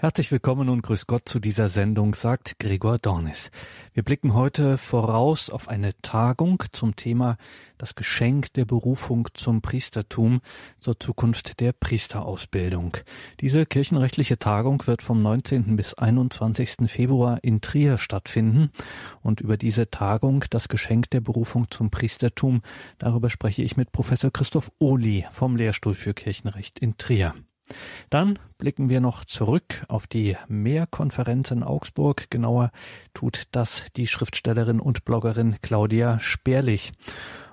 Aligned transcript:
Herzlich 0.00 0.30
willkommen 0.30 0.68
und 0.68 0.82
grüß 0.82 1.08
Gott 1.08 1.28
zu 1.28 1.40
dieser 1.40 1.68
Sendung, 1.68 2.14
sagt 2.14 2.60
Gregor 2.60 3.00
Dornis. 3.00 3.50
Wir 3.94 4.04
blicken 4.04 4.32
heute 4.32 4.78
voraus 4.78 5.50
auf 5.50 5.66
eine 5.66 5.90
Tagung 6.02 6.62
zum 6.70 6.94
Thema 6.94 7.36
das 7.78 7.96
Geschenk 7.96 8.52
der 8.52 8.64
Berufung 8.64 9.26
zum 9.34 9.60
Priestertum 9.60 10.40
zur 10.78 11.00
Zukunft 11.00 11.58
der 11.58 11.72
Priesterausbildung. 11.72 12.96
Diese 13.40 13.66
kirchenrechtliche 13.66 14.38
Tagung 14.38 14.86
wird 14.86 15.02
vom 15.02 15.20
19. 15.20 15.74
bis 15.74 15.94
21. 15.94 16.88
Februar 16.88 17.42
in 17.42 17.60
Trier 17.60 17.98
stattfinden 17.98 18.70
und 19.22 19.40
über 19.40 19.56
diese 19.56 19.90
Tagung, 19.90 20.44
das 20.50 20.68
Geschenk 20.68 21.10
der 21.10 21.22
Berufung 21.22 21.72
zum 21.72 21.90
Priestertum, 21.90 22.62
darüber 22.98 23.30
spreche 23.30 23.64
ich 23.64 23.76
mit 23.76 23.90
Professor 23.90 24.30
Christoph 24.30 24.70
Ohli 24.78 25.26
vom 25.32 25.56
Lehrstuhl 25.56 25.94
für 25.94 26.14
Kirchenrecht 26.14 26.78
in 26.78 26.98
Trier. 26.98 27.34
Dann 28.10 28.38
blicken 28.58 28.88
wir 28.88 29.00
noch 29.00 29.24
zurück 29.24 29.84
auf 29.88 30.06
die 30.06 30.36
Mehrkonferenz 30.48 31.50
in 31.50 31.62
Augsburg. 31.62 32.30
Genauer 32.30 32.70
tut 33.14 33.44
das 33.52 33.84
die 33.96 34.06
Schriftstellerin 34.06 34.80
und 34.80 35.04
Bloggerin 35.04 35.56
Claudia 35.62 36.18
Sperlich. 36.20 36.92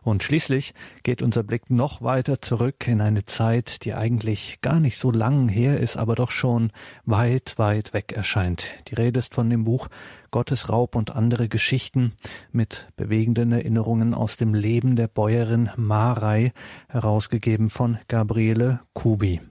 Und 0.05 0.21
schließlich 0.21 0.75
geht 1.01 1.23
unser 1.23 1.41
Blick 1.41 1.71
noch 1.71 2.03
weiter 2.03 2.39
zurück 2.39 2.87
in 2.87 3.01
eine 3.01 3.25
Zeit, 3.25 3.83
die 3.85 3.95
eigentlich 3.95 4.61
gar 4.61 4.79
nicht 4.79 4.99
so 4.99 5.09
lang 5.09 5.49
her 5.49 5.79
ist, 5.79 5.97
aber 5.97 6.13
doch 6.13 6.29
schon 6.29 6.71
weit, 7.05 7.55
weit 7.57 7.91
weg 7.91 8.11
erscheint. 8.11 8.67
Die 8.87 8.93
Rede 8.93 9.17
ist 9.17 9.33
von 9.33 9.49
dem 9.49 9.63
Buch 9.63 9.87
Gottes 10.29 10.69
Raub 10.69 10.95
und 10.95 11.15
andere 11.15 11.49
Geschichten 11.49 12.13
mit 12.51 12.87
bewegenden 12.97 13.51
Erinnerungen 13.51 14.13
aus 14.13 14.37
dem 14.37 14.53
Leben 14.53 14.95
der 14.95 15.07
Bäuerin 15.07 15.71
Marei, 15.75 16.53
herausgegeben 16.87 17.69
von 17.69 17.97
Gabriele 18.07 18.81
Kubi 18.93 19.41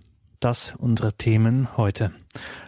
das 0.45 0.75
unsere 0.77 1.15
Themen 1.15 1.75
heute. 1.79 2.13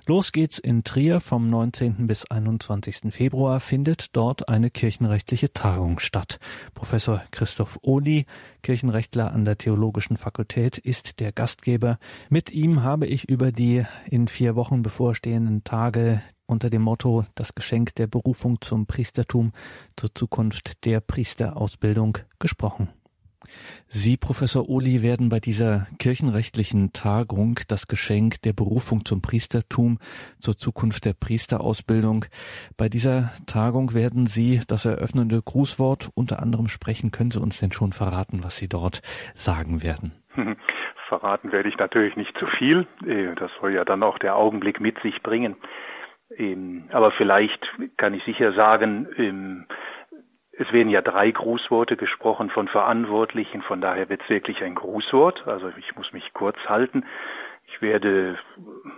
Los 0.07 0.33
geht's 0.33 0.59
in 0.59 0.83
Trier 0.83 1.21
vom 1.21 1.51
19. 1.51 2.07
bis 2.07 2.25
21. 2.25 3.13
Februar 3.13 3.61
findet 3.61 4.17
dort 4.17 4.49
eine 4.49 4.71
kirchenrechtliche 4.71 5.53
Tagung 5.53 5.99
statt. 5.99 6.39
Professor 6.73 7.23
Christoph 7.33 7.79
Ohli, 7.83 8.25
Kirchenrechtler 8.63 9.31
an 9.31 9.45
der 9.45 9.59
Theologischen 9.59 10.17
Fakultät, 10.17 10.79
ist 10.79 11.21
der 11.21 11.33
Gastgeber. 11.33 11.99
Mit 12.31 12.51
ihm 12.51 12.83
habe 12.83 13.07
ich 13.07 13.29
über 13.29 13.53
die 13.53 13.85
in 14.07 14.27
vier 14.29 14.57
Wochen 14.57 14.83
bevorstehenden 14.83 15.63
Tage 15.63 16.23
unter 16.47 16.71
dem 16.71 16.81
Motto 16.81 17.27
Das 17.35 17.55
Geschenk 17.55 17.95
der 17.97 18.07
Berufung 18.07 18.63
zum 18.63 18.87
Priestertum 18.87 19.53
zur 19.97 20.15
Zukunft 20.15 20.87
der 20.87 21.01
Priesterausbildung 21.01 22.17
gesprochen. 22.39 22.89
Sie, 23.89 24.17
Professor 24.17 24.69
Ohli, 24.69 25.03
werden 25.03 25.29
bei 25.29 25.41
dieser 25.41 25.87
kirchenrechtlichen 25.99 26.93
Tagung 26.93 27.59
das 27.69 27.89
Geschenk 27.89 28.43
der 28.43 28.53
Berufung 28.53 29.05
zum 29.05 29.23
Priestertum 29.23 29.99
zur 30.39 30.57
Zukunft 30.57 31.05
der 31.05 31.15
Priesterausbildung. 31.15 32.27
Bei 32.77 32.89
dieser 32.89 33.33
Tagung 33.47 33.95
werden 33.95 34.27
Sie 34.27 34.61
das 34.69 34.85
eröffnende 34.85 35.41
Grußwort 35.43 36.11
unter 36.15 36.41
anderem 36.43 36.69
sprechen. 36.69 37.11
Können 37.11 37.31
Sie 37.31 37.41
uns 37.41 37.61
denn 37.61 37.73
schon 37.73 37.93
verraten, 37.93 38.45
was 38.45 38.57
Sie 38.57 38.69
dort 38.69 39.01
sagen 39.35 39.83
werden? 39.83 40.13
Verraten 41.09 41.53
werde 41.53 41.69
ich 41.69 41.79
natürlich 41.79 42.17
nicht 42.17 42.37
zu 42.39 42.47
viel. 42.47 42.87
Äh, 43.07 43.35
das 43.37 43.51
soll 43.61 43.73
ja 43.73 43.85
dann 43.85 44.03
auch 44.03 44.19
der 44.19 44.37
Augenblick 44.37 44.81
mit 44.81 45.01
sich 45.03 45.23
bringen. 45.23 45.57
Ähm, 46.37 46.85
aber 46.91 47.13
vielleicht 47.13 47.65
kann 47.97 48.15
ich 48.15 48.25
sicher 48.25 48.53
sagen, 48.53 49.07
ähm, 49.17 49.67
es 50.59 50.73
werden 50.73 50.89
ja 50.89 51.03
drei 51.03 51.31
Grußworte 51.31 51.97
gesprochen 51.97 52.51
von 52.51 52.69
Verantwortlichen, 52.69 53.63
von 53.63 53.81
daher 53.81 54.09
wird 54.09 54.23
es 54.23 54.29
wirklich 54.29 54.63
ein 54.63 54.75
Grußwort. 54.75 55.47
Also 55.47 55.71
ich 55.77 55.95
muss 55.97 56.13
mich 56.13 56.33
kurz 56.33 56.57
halten. 56.67 57.05
Ich 57.69 57.83
werde 57.83 58.39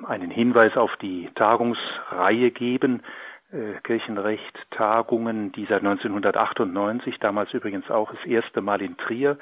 einen 0.06 0.30
Hinweis 0.30 0.76
auf 0.76 0.94
die 0.96 1.30
Tagungsreihe 1.34 2.50
geben, 2.50 3.02
äh, 3.50 3.80
Kirchenrecht, 3.82 4.58
Tagungen, 4.70 5.52
die 5.52 5.64
seit 5.64 5.82
1998, 5.82 7.18
damals 7.18 7.52
übrigens 7.54 7.90
auch 7.90 8.12
das 8.12 8.24
erste 8.24 8.60
Mal 8.60 8.82
in 8.82 8.96
Trier, 8.96 9.38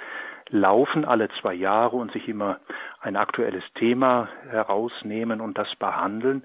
laufen 0.48 1.04
alle 1.04 1.28
zwei 1.40 1.54
Jahre 1.54 1.96
und 1.96 2.12
sich 2.12 2.28
immer 2.28 2.60
ein 3.00 3.16
aktuelles 3.16 3.64
Thema 3.74 4.28
herausnehmen 4.48 5.40
und 5.40 5.58
das 5.58 5.74
behandeln. 5.76 6.44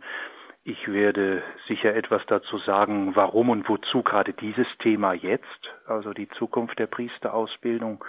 Ich 0.64 0.88
werde 0.88 1.42
sicher 1.68 1.96
etwas 1.96 2.22
dazu 2.28 2.60
sagen, 2.60 3.16
warum 3.16 3.50
und 3.50 3.68
wozu 3.68 4.04
gerade 4.04 4.32
dieses 4.34 4.68
Thema 4.78 5.14
jetzt, 5.14 5.74
also 5.88 6.14
die 6.14 6.30
Zukunft 6.30 6.78
der 6.78 6.86
Priesterausbildung. 6.86 8.06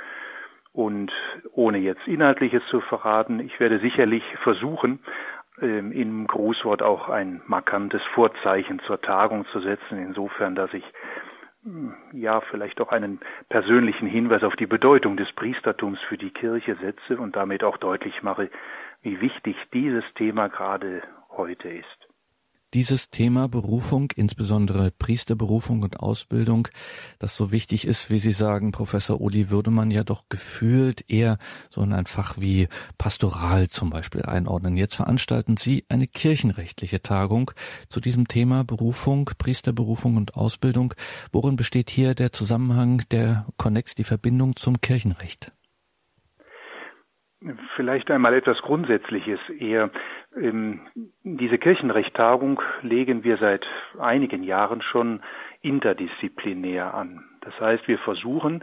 Und 0.75 1.11
ohne 1.53 1.79
jetzt 1.79 2.07
Inhaltliches 2.07 2.63
zu 2.69 2.83
verraten, 2.83 3.41
ich 3.41 3.59
werde 3.59 3.79
sicherlich 3.79 4.23
versuchen, 4.43 5.01
ähm, 5.63 5.93
im 5.93 6.27
Grußwort 6.27 6.83
auch 6.83 7.09
ein 7.09 7.41
markantes 7.47 8.03
Vorzeichen 8.15 8.81
zur 8.81 9.01
Tagung 9.01 9.47
zu 9.47 9.61
setzen, 9.61 9.97
insofern, 9.99 10.55
dass 10.55 10.75
ich 10.75 10.85
hm, 11.65 11.95
ja 12.13 12.43
vielleicht 12.43 12.83
auch 12.83 12.93
einen 12.93 13.21
persönlichen 13.49 14.07
Hinweis 14.07 14.43
auf 14.43 14.57
die 14.57 14.67
Bedeutung 14.67 15.17
des 15.17 15.33
Priestertums 15.33 16.01
für 16.01 16.19
die 16.19 16.31
Kirche 16.31 16.77
setze 16.83 17.17
und 17.17 17.35
damit 17.35 17.65
auch 17.65 17.79
deutlich 17.79 18.23
mache, 18.23 18.51
wie 19.01 19.23
wichtig 19.23 19.57
dieses 19.73 20.05
Thema 20.15 20.49
gerade 20.49 21.03
heute 21.31 21.71
ist 21.71 22.12
dieses 22.75 23.11
Thema 23.11 23.49
Berufung, 23.49 24.11
insbesondere 24.17 24.91
Priesterberufung 24.91 25.83
und 25.83 26.01
Ausbildung, 26.01 26.69
das 27.19 27.37
so 27.37 27.53
wichtig 27.53 27.87
ist, 27.87 28.11
wie 28.11 28.19
Sie 28.19 28.33
sagen, 28.33 28.73
Professor 28.73 29.21
Uli, 29.21 29.51
würde 29.51 29.71
man 29.71 29.91
ja 29.91 30.05
doch 30.05 30.25
gefühlt 30.29 31.09
eher 31.11 31.39
so 31.71 31.83
in 31.83 31.93
ein 31.93 32.07
Fach 32.07 32.39
wie 32.39 32.69
Pastoral 32.99 33.69
zum 33.69 33.91
Beispiel 33.91 34.23
einordnen. 34.23 34.77
Jetzt 34.77 34.95
veranstalten 34.95 35.57
Sie 35.57 35.85
eine 35.89 36.07
kirchenrechtliche 36.07 37.03
Tagung 37.03 37.51
zu 37.89 38.01
diesem 38.01 38.29
Thema 38.29 38.65
Berufung, 38.65 39.31
Priesterberufung 39.39 40.17
und 40.17 40.37
Ausbildung. 40.37 40.95
Worin 41.33 41.57
besteht 41.57 41.91
hier 41.91 42.15
der 42.15 42.33
Zusammenhang, 42.33 43.03
der 43.11 43.47
Konnex, 43.57 43.95
die 43.95 44.05
Verbindung 44.05 44.57
zum 44.57 44.81
Kirchenrecht? 44.81 45.53
Vielleicht 47.77 48.11
einmal 48.11 48.35
etwas 48.35 48.59
Grundsätzliches 48.63 49.41
eher. 49.59 49.91
Ähm, 50.37 50.81
diese 51.25 51.59
Kirchenrechttagung 51.59 52.61
legen 52.83 53.25
wir 53.25 53.37
seit 53.39 53.67
einigen 53.99 54.43
Jahren 54.45 54.83
schon 54.83 55.21
interdisziplinär 55.63 56.95
an. 56.95 57.25
Das 57.41 57.59
heißt, 57.61 57.89
wir 57.89 57.99
versuchen, 57.99 58.63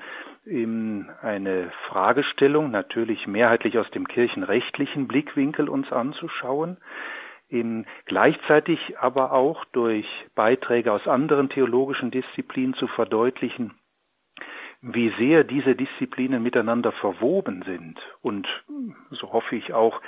eine 1.21 1.71
Fragestellung 1.87 2.71
natürlich 2.71 3.27
mehrheitlich 3.27 3.77
aus 3.77 3.89
dem 3.91 4.07
kirchenrechtlichen 4.07 5.07
Blickwinkel 5.07 5.69
uns 5.69 5.91
anzuschauen, 5.91 6.77
gleichzeitig 8.05 8.97
aber 8.99 9.31
auch 9.31 9.65
durch 9.65 10.07
Beiträge 10.35 10.91
aus 10.91 11.07
anderen 11.07 11.49
theologischen 11.49 12.09
Disziplinen 12.09 12.73
zu 12.75 12.87
verdeutlichen, 12.87 13.73
wie 14.81 15.13
sehr 15.17 15.43
diese 15.43 15.75
Disziplinen 15.75 16.41
miteinander 16.41 16.91
verwoben 16.93 17.63
sind 17.63 17.99
und, 18.21 18.47
so 19.11 19.33
hoffe 19.33 19.55
ich 19.55 19.73
auch, 19.73 20.01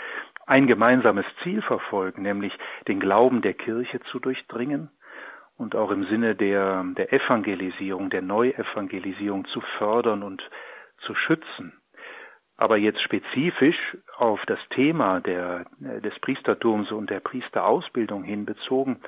ein 0.45 0.67
gemeinsames 0.67 1.25
Ziel 1.43 1.61
verfolgen, 1.61 2.21
nämlich 2.21 2.53
den 2.87 2.99
Glauben 2.99 3.41
der 3.41 3.53
Kirche 3.53 3.99
zu 4.11 4.19
durchdringen 4.19 4.89
und 5.57 5.75
auch 5.75 5.91
im 5.91 6.05
Sinne 6.05 6.35
der, 6.35 6.83
der 6.97 7.13
Evangelisierung, 7.13 8.09
der 8.09 8.21
Neuevangelisierung 8.21 9.45
zu 9.45 9.61
fördern 9.77 10.23
und 10.23 10.41
zu 11.05 11.15
schützen. 11.15 11.73
Aber 12.57 12.77
jetzt 12.77 13.01
spezifisch 13.01 13.97
auf 14.17 14.39
das 14.45 14.59
Thema 14.69 15.19
der, 15.19 15.65
des 15.79 16.17
Priestertums 16.19 16.91
und 16.91 17.09
der 17.09 17.19
Priesterausbildung 17.19 18.23
hinbezogen, 18.23 19.01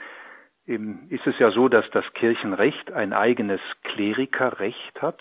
ist 0.65 1.27
es 1.27 1.37
ja 1.39 1.51
so, 1.51 1.67
dass 1.67 1.89
das 1.91 2.05
Kirchenrecht 2.13 2.91
ein 2.91 3.11
eigenes 3.11 3.59
Klerikerrecht 3.83 5.01
hat, 5.01 5.19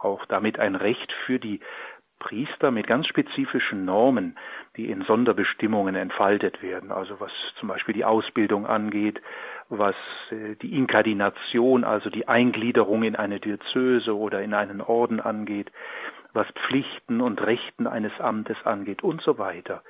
auch 0.00 0.24
damit 0.26 0.58
ein 0.58 0.74
Recht 0.74 1.12
für 1.26 1.38
die 1.38 1.60
Priester 2.18 2.70
mit 2.70 2.86
ganz 2.86 3.06
spezifischen 3.06 3.84
Normen, 3.84 4.36
die 4.76 4.90
in 4.90 5.02
Sonderbestimmungen 5.02 5.94
entfaltet 5.94 6.62
werden, 6.62 6.90
also 6.90 7.20
was 7.20 7.30
zum 7.58 7.68
Beispiel 7.68 7.94
die 7.94 8.04
Ausbildung 8.04 8.66
angeht, 8.66 9.20
was 9.68 9.94
äh, 10.30 10.56
die 10.56 10.76
Inkardination, 10.76 11.84
also 11.84 12.10
die 12.10 12.26
Eingliederung 12.26 13.02
in 13.02 13.16
eine 13.16 13.38
Diözese 13.38 14.16
oder 14.16 14.42
in 14.42 14.54
einen 14.54 14.80
Orden 14.80 15.20
angeht, 15.20 15.70
was 16.32 16.46
Pflichten 16.66 17.20
und 17.20 17.40
Rechten 17.40 17.86
eines 17.86 18.18
Amtes 18.18 18.56
angeht 18.64 19.02
und 19.02 19.22
so 19.22 19.38
weiter. 19.38 19.82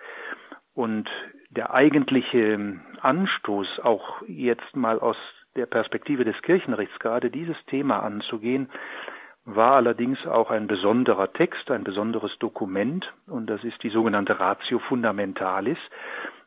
Und 0.78 1.10
der 1.50 1.74
eigentliche 1.74 2.78
Anstoß, 3.00 3.80
auch 3.80 4.22
jetzt 4.28 4.76
mal 4.76 5.00
aus 5.00 5.16
der 5.56 5.66
Perspektive 5.66 6.24
des 6.24 6.40
Kirchenrechts 6.42 6.96
gerade 7.00 7.32
dieses 7.32 7.56
Thema 7.66 8.04
anzugehen, 8.04 8.70
war 9.44 9.72
allerdings 9.72 10.24
auch 10.24 10.52
ein 10.52 10.68
besonderer 10.68 11.32
Text, 11.32 11.68
ein 11.72 11.82
besonderes 11.82 12.30
Dokument, 12.38 13.12
und 13.26 13.50
das 13.50 13.64
ist 13.64 13.82
die 13.82 13.88
sogenannte 13.88 14.38
Ratio 14.38 14.78
Fundamentalis, 14.78 15.78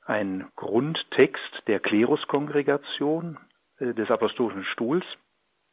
ein 0.06 0.48
Grundtext 0.56 1.64
der 1.68 1.82
Kleruskongregation 1.82 3.38
äh, 3.80 3.94
des 3.94 4.10
Apostolischen 4.10 4.64
Stuhls 4.64 5.04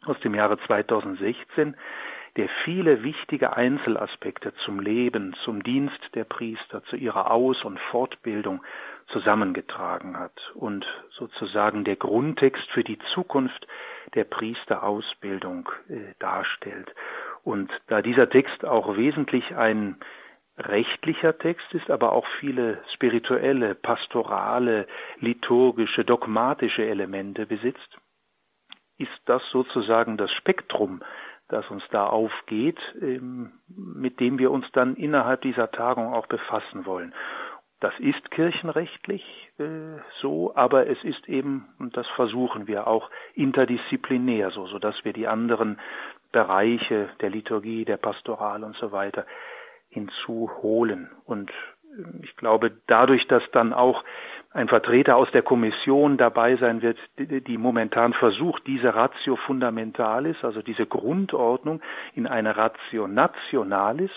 aus 0.04 0.19
dem 0.19 0.34
Jahre 0.34 0.58
2016, 0.66 1.76
der 2.38 2.49
viele 2.64 3.02
wichtige 3.02 3.56
Einzelaspekte 3.56 4.55
zum 4.64 4.79
Leben, 4.79 5.35
zum 5.44 5.64
Dienst 5.64 5.99
der 6.14 6.23
Priester, 6.23 6.85
zu 6.85 6.94
ihrer 6.94 7.32
Aus- 7.32 7.64
und 7.64 7.79
Fortbildung, 7.90 8.62
zusammengetragen 9.08 10.19
hat 10.19 10.38
und 10.55 10.87
sozusagen 11.11 11.82
der 11.82 11.96
Grundtext 11.96 12.70
für 12.70 12.85
die 12.85 12.99
Zukunft 13.14 13.67
der 14.14 14.25
Priesterausbildung 14.25 15.69
äh, 15.88 16.14
darstellt. 16.19 16.94
Und 17.43 17.70
da 17.87 18.02
dieser 18.02 18.29
Text 18.29 18.64
auch 18.64 18.96
wesentlich 18.96 19.56
ein 19.56 19.96
rechtlicher 20.58 21.38
Text 21.38 21.73
ist, 21.73 21.90
aber 21.90 22.12
auch 22.12 22.26
viele 22.38 22.82
spirituelle, 22.94 23.75
pastorale, 23.75 24.87
liturgische, 25.20 26.05
dogmatische 26.05 26.85
Elemente 26.85 27.46
besitzt, 27.46 27.99
ist 28.99 29.11
das 29.26 29.43
sozusagen 29.50 30.17
das 30.17 30.31
Spektrum, 30.32 31.00
das 31.48 31.68
uns 31.70 31.82
da 31.90 32.06
aufgeht, 32.06 32.78
ähm, 33.00 33.52
mit 33.68 34.20
dem 34.20 34.38
wir 34.38 34.50
uns 34.50 34.66
dann 34.72 34.96
innerhalb 34.96 35.42
dieser 35.42 35.70
Tagung 35.70 36.12
auch 36.12 36.26
befassen 36.26 36.86
wollen. 36.86 37.14
Das 37.80 37.92
ist 38.00 38.30
kirchenrechtlich 38.30 39.22
äh, 39.58 40.00
so, 40.20 40.54
aber 40.56 40.88
es 40.88 41.02
ist 41.04 41.28
eben, 41.28 41.68
und 41.78 41.96
das 41.96 42.06
versuchen 42.08 42.66
wir 42.66 42.86
auch 42.86 43.08
interdisziplinär 43.34 44.50
so, 44.50 44.66
so 44.66 44.78
dass 44.78 45.04
wir 45.04 45.12
die 45.12 45.28
anderen 45.28 45.78
Bereiche 46.32 47.08
der 47.20 47.30
Liturgie, 47.30 47.84
der 47.84 47.96
Pastoral 47.96 48.64
und 48.64 48.76
so 48.76 48.92
weiter 48.92 49.24
hinzuholen. 49.90 51.10
Und 51.24 51.50
äh, 51.50 52.24
ich 52.24 52.36
glaube, 52.36 52.72
dadurch, 52.88 53.26
dass 53.28 53.42
dann 53.52 53.72
auch 53.72 54.04
ein 54.50 54.68
Vertreter 54.68 55.16
aus 55.16 55.30
der 55.32 55.42
Kommission 55.42 56.16
dabei 56.16 56.56
sein 56.56 56.80
wird, 56.80 56.98
die, 57.18 57.58
momentan 57.58 58.14
versucht, 58.14 58.66
diese 58.66 58.94
Ratio 58.94 59.36
Fundamentalis, 59.36 60.36
also 60.42 60.62
diese 60.62 60.86
Grundordnung, 60.86 61.82
in 62.14 62.26
eine 62.26 62.56
Ratio 62.56 63.06
Nationalis 63.06 64.10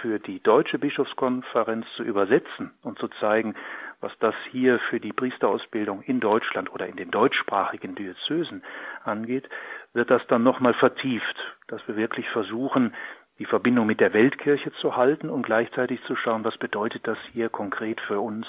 für 0.00 0.18
die 0.18 0.42
Deutsche 0.42 0.78
Bischofskonferenz 0.78 1.86
zu 1.96 2.02
übersetzen 2.02 2.72
und 2.82 2.98
zu 2.98 3.08
zeigen, 3.20 3.54
was 4.00 4.12
das 4.18 4.34
hier 4.50 4.78
für 4.90 5.00
die 5.00 5.12
Priesterausbildung 5.12 6.02
in 6.02 6.20
Deutschland 6.20 6.72
oder 6.72 6.86
in 6.86 6.96
den 6.96 7.10
deutschsprachigen 7.10 7.94
Diözesen 7.94 8.62
angeht, 9.04 9.48
wird 9.92 10.10
das 10.10 10.26
dann 10.26 10.42
nochmal 10.42 10.74
vertieft, 10.74 11.36
dass 11.68 11.86
wir 11.86 11.96
wirklich 11.96 12.28
versuchen, 12.30 12.94
die 13.38 13.46
Verbindung 13.46 13.86
mit 13.86 14.00
der 14.00 14.12
Weltkirche 14.12 14.72
zu 14.74 14.96
halten 14.96 15.28
und 15.28 15.42
gleichzeitig 15.44 16.02
zu 16.04 16.16
schauen, 16.16 16.44
was 16.44 16.56
bedeutet 16.58 17.06
das 17.06 17.18
hier 17.32 17.48
konkret 17.48 18.00
für 18.00 18.20
uns 18.20 18.46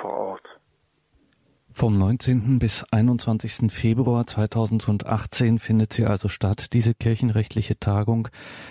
vor 0.00 0.12
Ort. 0.12 0.48
Vom 1.76 1.98
19. 1.98 2.60
bis 2.60 2.84
21. 2.84 3.72
Februar 3.72 4.28
2018 4.28 5.58
findet 5.58 5.92
sie 5.92 6.06
also 6.06 6.28
statt, 6.28 6.72
diese 6.72 6.94
kirchenrechtliche 6.94 7.80
Tagung, 7.80 8.28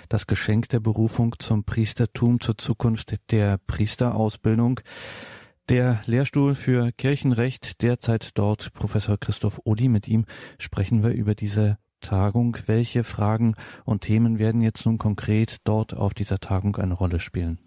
das 0.08 0.26
Geschenk 0.26 0.70
der 0.70 0.80
Berufung 0.80 1.36
zum 1.38 1.66
Priestertum 1.66 2.40
zur 2.40 2.58
Zukunft 2.58 3.18
der 3.30 3.58
Priesterausbildung. 3.68 4.80
Der 5.68 6.02
Lehrstuhl 6.06 6.56
für 6.56 6.94
Kirchenrecht, 6.94 7.82
derzeit 7.82 8.30
dort 8.36 8.72
Professor 8.72 9.18
Christoph 9.18 9.60
Odi. 9.66 9.90
Mit 9.90 10.08
ihm 10.08 10.26
sprechen 10.58 11.04
wir 11.04 11.12
über 11.12 11.36
diese 11.36 11.80
Tagung. 12.00 12.58
Welche 12.68 13.04
Fragen 13.04 13.56
und 13.84 14.04
Themen 14.04 14.40
werden 14.40 14.62
jetzt 14.62 14.86
nun 14.86 14.98
konkret 14.98 15.58
dort 15.66 15.94
auf 15.94 16.14
dieser 16.14 16.40
Tagung 16.40 16.78
eine 16.78 16.94
Rolle 16.94 17.20
spielen? 17.20 17.60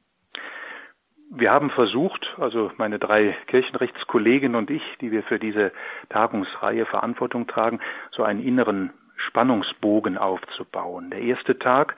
Wir 1.30 1.50
haben 1.50 1.70
versucht, 1.70 2.34
also 2.38 2.70
meine 2.76 2.98
drei 2.98 3.36
Kirchenrechtskolleginnen 3.48 4.56
und 4.56 4.70
ich, 4.70 4.82
die 5.00 5.10
wir 5.10 5.22
für 5.22 5.38
diese 5.38 5.72
Tagungsreihe 6.08 6.86
Verantwortung 6.86 7.46
tragen, 7.46 7.80
so 8.12 8.22
einen 8.22 8.42
inneren 8.42 8.92
Spannungsbogen 9.16 10.18
aufzubauen. 10.18 11.10
Der 11.10 11.20
erste 11.20 11.58
Tag 11.58 11.96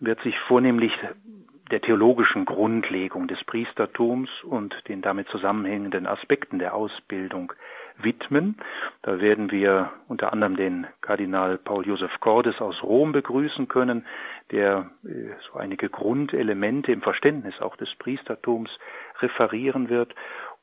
wird 0.00 0.20
sich 0.22 0.38
vornehmlich 0.46 0.92
der 1.70 1.80
theologischen 1.80 2.44
Grundlegung 2.44 3.28
des 3.28 3.42
Priestertums 3.44 4.30
und 4.44 4.74
den 4.88 5.02
damit 5.02 5.28
zusammenhängenden 5.28 6.06
Aspekten 6.06 6.58
der 6.58 6.74
Ausbildung 6.74 7.52
widmen. 8.02 8.56
Da 9.02 9.20
werden 9.20 9.50
wir 9.50 9.92
unter 10.08 10.32
anderem 10.32 10.56
den 10.56 10.86
Kardinal 11.00 11.58
Paul 11.58 11.86
Josef 11.86 12.12
Cordes 12.20 12.60
aus 12.60 12.82
Rom 12.82 13.12
begrüßen 13.12 13.68
können, 13.68 14.06
der 14.50 14.90
äh, 15.04 15.30
so 15.50 15.58
einige 15.58 15.88
Grundelemente 15.88 16.92
im 16.92 17.02
Verständnis 17.02 17.60
auch 17.60 17.76
des 17.76 17.94
Priestertums 17.96 18.70
referieren 19.20 19.88
wird. 19.88 20.14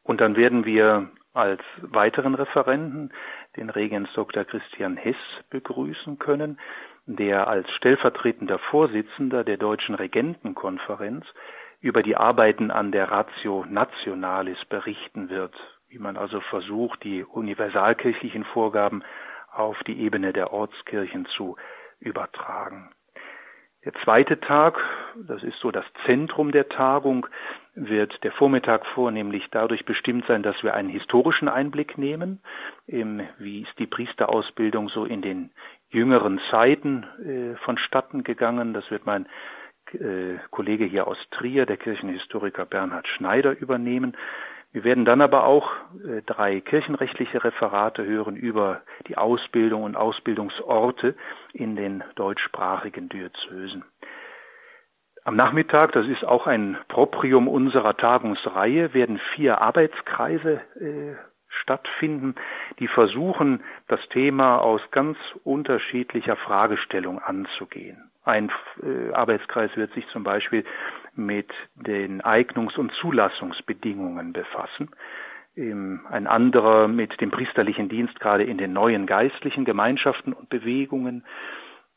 Und 0.03 0.21
dann 0.21 0.35
werden 0.35 0.65
wir 0.65 1.09
als 1.33 1.61
weiteren 1.81 2.35
Referenten 2.35 3.11
den 3.57 3.69
Regens 3.69 4.09
Dr. 4.13 4.45
Christian 4.45 4.95
Hess 4.95 5.17
begrüßen 5.49 6.17
können, 6.17 6.57
der 7.07 7.47
als 7.47 7.69
stellvertretender 7.71 8.57
Vorsitzender 8.57 9.43
der 9.43 9.57
Deutschen 9.57 9.95
Regentenkonferenz 9.95 11.25
über 11.81 12.01
die 12.01 12.15
Arbeiten 12.15 12.71
an 12.71 12.91
der 12.91 13.11
Ratio 13.11 13.65
Nationalis 13.69 14.57
berichten 14.69 15.29
wird, 15.29 15.53
wie 15.95 16.00
man 16.00 16.18
also 16.18 16.42
versucht, 16.42 17.06
die 17.06 17.24
universalkirchlichen 17.24 18.44
Vorgaben 18.44 19.01
auf 19.50 19.81
die 19.83 19.97
Ebene 20.01 20.33
der 20.33 20.51
Ortskirchen 20.51 21.25
zu 21.38 21.56
übertragen. 22.01 22.89
Der 23.86 23.94
zweite 24.03 24.42
Tag, 24.42 24.77
das 25.15 25.42
ist 25.42 25.57
so 25.59 25.71
das 25.71 25.86
Zentrum 26.06 26.51
der 26.51 26.68
Tagung, 26.68 27.27
wird 27.75 28.21
der 28.25 28.33
Vormittag 28.33 28.86
vornehmlich 28.88 29.47
dadurch 29.51 29.86
bestimmt 29.86 30.25
sein, 30.27 30.44
dass 30.44 30.62
wir 30.63 30.74
einen 30.74 30.89
historischen 30.89 31.47
Einblick 31.47 31.98
nehmen. 31.98 32.41
Wie 32.88 33.62
ist 33.62 33.80
die 33.80 33.88
Priesterausbildung 33.88 34.89
so 34.89 35.06
in 35.06 35.21
den 35.21 35.51
jüngeren 35.89 36.41
Zeiten 36.51 37.06
äh, 37.24 37.56
vonstatten 37.63 38.25
gegangen? 38.25 38.74
Das 38.74 38.89
wird 38.91 39.06
mein 39.06 39.27
äh, 39.94 40.39
Kollege 40.51 40.83
hier 40.83 41.07
aus 41.07 41.18
Trier, 41.31 41.65
der 41.65 41.77
Kirchenhistoriker 41.77 42.65
Bernhard 42.65 43.07
Schneider, 43.07 43.57
übernehmen. 43.57 44.18
Wir 44.75 44.83
werden 44.83 45.06
dann 45.06 45.22
aber 45.22 45.45
auch 45.45 45.72
äh, 46.06 46.22
drei 46.25 46.60
kirchenrechtliche 46.60 47.42
Referate 47.45 48.04
hören 48.04 48.36
über 48.36 48.81
die 49.07 49.18
Ausbildung 49.18 49.83
und 49.83 49.95
Ausbildungsorte 49.95 51.16
in 51.54 51.77
den 51.77 52.04
deutschsprachigen 52.16 53.07
Diözesen. 53.07 53.86
Am 55.24 55.38
Nachmittag, 55.38 55.94
das 55.94 56.06
ist 56.07 56.25
auch 56.25 56.45
ein 56.45 56.77
Proprium 56.89 57.48
unserer 57.48 57.95
Tagungsreihe, 57.95 58.94
werden 58.94 59.22
vier 59.33 59.62
Arbeitskreise 59.62 60.60
äh, 60.81 61.16
stattfinden, 61.48 62.36
die 62.80 62.89
versuchen, 62.89 63.63
das 63.88 64.01
Thema 64.10 64.57
aus 64.57 64.81
ganz 64.92 65.18
unterschiedlicher 65.45 66.36
Fragestellung 66.36 67.19
anzugehen. 67.19 68.12
Ein 68.25 68.51
äh, 68.83 69.13
Arbeitskreis 69.13 69.72
wird 69.77 69.94
sich 69.94 70.06
zum 70.10 70.25
Beispiel 70.25 70.66
mit 71.15 71.50
den 71.75 72.21
Eignungs- 72.21 72.77
und 72.77 72.91
Zulassungsbedingungen 72.94 74.33
befassen. 74.33 74.89
Ein 75.57 76.27
anderer 76.27 76.88
mit 76.88 77.19
dem 77.21 77.31
priesterlichen 77.31 77.88
Dienst 77.88 78.19
gerade 78.19 78.44
in 78.44 78.57
den 78.57 78.73
neuen 78.73 79.06
geistlichen 79.06 79.63
Gemeinschaften 79.63 80.34
und 80.34 80.50
Bewegungen. 80.50 81.24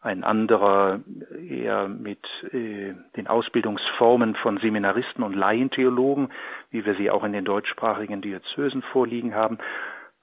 Ein 0.00 0.22
anderer 0.22 1.00
eher 1.48 1.88
mit 1.88 2.24
äh, 2.52 2.94
den 3.16 3.26
Ausbildungsformen 3.26 4.36
von 4.36 4.58
Seminaristen 4.58 5.24
und 5.24 5.34
Laientheologen, 5.34 6.28
wie 6.70 6.86
wir 6.86 6.94
sie 6.94 7.10
auch 7.10 7.24
in 7.24 7.32
den 7.32 7.44
deutschsprachigen 7.44 8.20
Diözesen 8.20 8.82
vorliegen 8.82 9.34
haben 9.34 9.58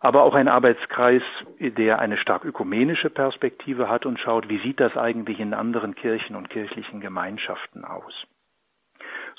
aber 0.06 0.22
auch 0.22 0.36
ein 0.36 0.48
Arbeitskreis, 0.48 1.24
der 1.60 1.98
eine 1.98 2.18
stark 2.18 2.46
ökumenische 2.46 3.10
Perspektive 3.10 3.90
hat 3.90 4.06
und 4.06 4.20
schaut, 4.20 4.50
wie 4.50 4.60
sieht 4.60 4.80
das 4.80 4.96
eigentlich 4.96 5.40
in 5.40 5.56
anderen 5.56 5.96
Kirchen 5.96 6.36
und 6.36 6.52
kirchlichen 6.52 7.02
Gemeinschaften 7.02 7.84
aus. 7.84 8.14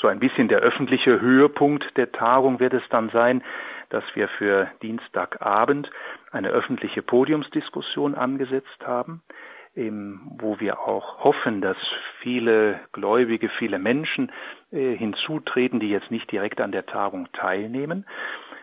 Ein 0.06 0.20
bisschen 0.20 0.48
der 0.48 0.58
öffentliche 0.58 1.20
Höhepunkt 1.20 1.96
der 1.96 2.12
Tagung 2.12 2.60
wird 2.60 2.74
es 2.74 2.82
dann 2.90 3.10
sein, 3.10 3.42
dass 3.90 4.04
wir 4.14 4.28
für 4.28 4.68
Dienstagabend 4.82 5.90
eine 6.32 6.48
öffentliche 6.48 7.02
Podiumsdiskussion 7.02 8.14
angesetzt 8.14 8.84
haben, 8.84 9.22
wo 9.74 10.58
wir 10.58 10.80
auch 10.80 11.22
hoffen, 11.22 11.60
dass 11.60 11.76
viele 12.20 12.80
Gläubige, 12.92 13.50
viele 13.58 13.78
Menschen 13.78 14.32
äh, 14.72 14.96
hinzutreten, 14.96 15.80
die 15.80 15.90
jetzt 15.90 16.10
nicht 16.10 16.32
direkt 16.32 16.60
an 16.62 16.72
der 16.72 16.86
Tagung 16.86 17.30
teilnehmen. 17.32 18.06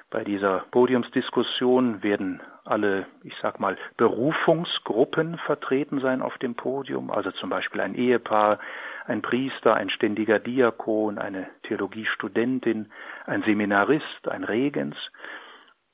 Bei 0.10 0.24
dieser 0.24 0.66
Podiumsdiskussion 0.72 2.04
werden 2.04 2.42
alle, 2.66 3.06
ich 3.24 3.34
sag 3.42 3.60
mal, 3.60 3.78
Berufungsgruppen 3.98 5.38
vertreten 5.40 6.00
sein 6.00 6.22
auf 6.22 6.38
dem 6.38 6.56
Podium, 6.56 7.12
also 7.12 7.32
zum 7.32 7.50
Beispiel 7.50 7.82
ein 7.82 7.96
Ehepaar, 7.96 8.60
ein 9.06 9.22
Priester, 9.22 9.76
ein 9.76 9.90
ständiger 9.90 10.40
Diakon, 10.40 11.18
eine 11.18 11.48
Theologiestudentin, 11.64 12.92
ein 13.26 13.44
Seminarist, 13.44 14.28
ein 14.30 14.44
Regens, 14.44 14.96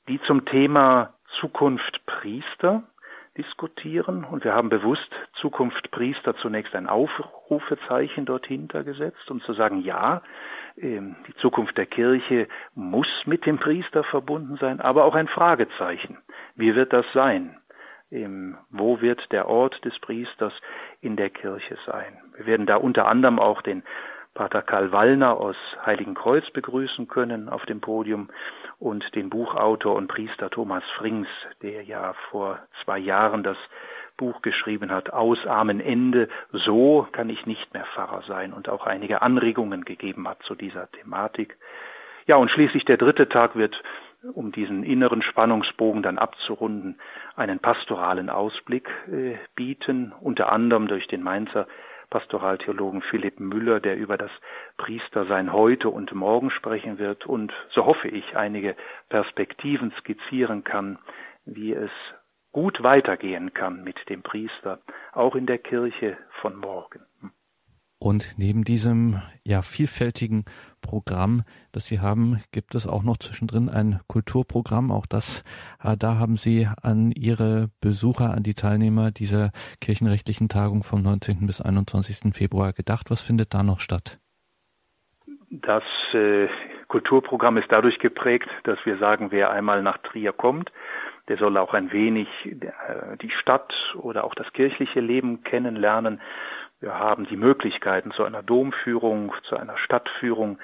die 0.08 0.20
zum 0.22 0.44
Thema 0.44 1.14
Zukunft 1.40 2.04
Priester 2.06 2.82
diskutieren. 3.36 4.24
Und 4.24 4.44
wir 4.44 4.54
haben 4.54 4.68
bewusst 4.68 5.10
Zukunft 5.40 5.90
Priester 5.90 6.36
zunächst 6.36 6.74
ein 6.74 6.88
Aufrufezeichen 6.88 8.26
dort 8.26 8.46
hintergesetzt, 8.46 9.30
um 9.30 9.40
zu 9.42 9.52
sagen, 9.52 9.80
ja, 9.82 10.22
ähm, 10.76 11.16
die 11.26 11.34
Zukunft 11.36 11.76
der 11.76 11.86
Kirche 11.86 12.48
muss 12.74 13.08
mit 13.26 13.46
dem 13.46 13.58
Priester 13.58 14.04
verbunden 14.04 14.56
sein, 14.60 14.80
aber 14.80 15.04
auch 15.04 15.14
ein 15.14 15.28
Fragezeichen. 15.28 16.18
Wie 16.56 16.74
wird 16.74 16.92
das 16.92 17.06
sein? 17.12 17.59
Ähm, 18.10 18.56
wo 18.70 19.00
wird 19.00 19.30
der 19.32 19.48
Ort 19.48 19.84
des 19.84 19.98
Priesters 20.00 20.52
in 21.00 21.16
der 21.16 21.30
Kirche 21.30 21.76
sein? 21.86 22.18
Wir 22.36 22.46
werden 22.46 22.66
da 22.66 22.76
unter 22.76 23.06
anderem 23.06 23.38
auch 23.38 23.62
den 23.62 23.82
Pater 24.34 24.62
Karl 24.62 24.92
Wallner 24.92 25.36
aus 25.36 25.56
Heiligenkreuz 25.84 26.48
begrüßen 26.50 27.08
können 27.08 27.48
auf 27.48 27.66
dem 27.66 27.80
Podium 27.80 28.30
und 28.78 29.04
den 29.14 29.28
Buchautor 29.28 29.96
und 29.96 30.08
Priester 30.08 30.50
Thomas 30.50 30.84
Frings, 30.96 31.28
der 31.62 31.82
ja 31.82 32.14
vor 32.30 32.58
zwei 32.84 32.98
Jahren 32.98 33.42
das 33.42 33.56
Buch 34.16 34.42
geschrieben 34.42 34.90
hat, 34.90 35.12
Aus 35.12 35.46
armen 35.46 35.80
Ende, 35.80 36.28
so 36.52 37.08
kann 37.12 37.30
ich 37.30 37.46
nicht 37.46 37.72
mehr 37.74 37.86
Pfarrer 37.86 38.22
sein 38.26 38.52
und 38.52 38.68
auch 38.68 38.86
einige 38.86 39.22
Anregungen 39.22 39.84
gegeben 39.84 40.28
hat 40.28 40.42
zu 40.42 40.54
dieser 40.54 40.90
Thematik. 40.92 41.56
Ja, 42.26 42.36
und 42.36 42.50
schließlich 42.50 42.84
der 42.84 42.98
dritte 42.98 43.28
Tag 43.28 43.56
wird, 43.56 43.82
um 44.34 44.52
diesen 44.52 44.82
inneren 44.82 45.22
Spannungsbogen 45.22 46.02
dann 46.02 46.18
abzurunden, 46.18 47.00
einen 47.36 47.58
pastoralen 47.58 48.30
Ausblick 48.30 48.88
äh, 49.10 49.36
bieten, 49.54 50.12
unter 50.20 50.52
anderem 50.52 50.88
durch 50.88 51.06
den 51.06 51.22
Mainzer 51.22 51.66
Pastoraltheologen 52.10 53.02
Philipp 53.02 53.38
Müller, 53.38 53.78
der 53.78 53.96
über 53.96 54.18
das 54.18 54.32
Priestersein 54.76 55.52
heute 55.52 55.88
und 55.88 56.12
morgen 56.12 56.50
sprechen 56.50 56.98
wird 56.98 57.24
und, 57.24 57.52
so 57.70 57.86
hoffe 57.86 58.08
ich, 58.08 58.36
einige 58.36 58.74
Perspektiven 59.08 59.92
skizzieren 60.00 60.64
kann, 60.64 60.98
wie 61.44 61.72
es 61.72 61.90
gut 62.50 62.82
weitergehen 62.82 63.54
kann 63.54 63.84
mit 63.84 63.96
dem 64.08 64.22
Priester, 64.22 64.80
auch 65.12 65.36
in 65.36 65.46
der 65.46 65.58
Kirche 65.58 66.18
von 66.40 66.56
morgen. 66.56 67.06
Und 68.02 68.38
neben 68.38 68.64
diesem 68.64 69.20
ja 69.44 69.60
vielfältigen 69.60 70.46
Programm, 70.80 71.42
das 71.70 71.86
Sie 71.86 72.00
haben, 72.00 72.40
gibt 72.50 72.74
es 72.74 72.86
auch 72.86 73.02
noch 73.02 73.18
zwischendrin 73.18 73.68
ein 73.68 74.00
Kulturprogramm. 74.08 74.90
Auch 74.90 75.04
das, 75.04 75.44
äh, 75.84 75.98
da 75.98 76.18
haben 76.18 76.36
Sie 76.36 76.66
an 76.82 77.12
Ihre 77.12 77.68
Besucher, 77.82 78.32
an 78.32 78.42
die 78.42 78.54
Teilnehmer 78.54 79.10
dieser 79.10 79.50
kirchenrechtlichen 79.82 80.48
Tagung 80.48 80.82
vom 80.82 81.02
19. 81.02 81.46
bis 81.46 81.60
21. 81.60 82.34
Februar 82.34 82.72
gedacht. 82.72 83.10
Was 83.10 83.20
findet 83.20 83.52
da 83.52 83.62
noch 83.62 83.80
statt? 83.80 84.18
Das 85.50 85.84
äh, 86.14 86.48
Kulturprogramm 86.88 87.58
ist 87.58 87.70
dadurch 87.70 87.98
geprägt, 87.98 88.48
dass 88.64 88.78
wir 88.86 88.96
sagen, 88.96 89.30
wer 89.30 89.50
einmal 89.50 89.82
nach 89.82 89.98
Trier 89.98 90.32
kommt, 90.32 90.72
der 91.28 91.36
soll 91.36 91.58
auch 91.58 91.74
ein 91.74 91.92
wenig 91.92 92.28
äh, 92.46 93.16
die 93.20 93.30
Stadt 93.30 93.72
oder 93.94 94.24
auch 94.24 94.34
das 94.34 94.50
kirchliche 94.54 95.00
Leben 95.00 95.44
kennenlernen. 95.44 96.20
Wir 96.80 96.98
haben 96.98 97.26
die 97.26 97.36
Möglichkeiten 97.36 98.10
zu 98.12 98.24
einer 98.24 98.42
Domführung, 98.42 99.34
zu 99.42 99.56
einer 99.56 99.76
Stadtführung, 99.76 100.58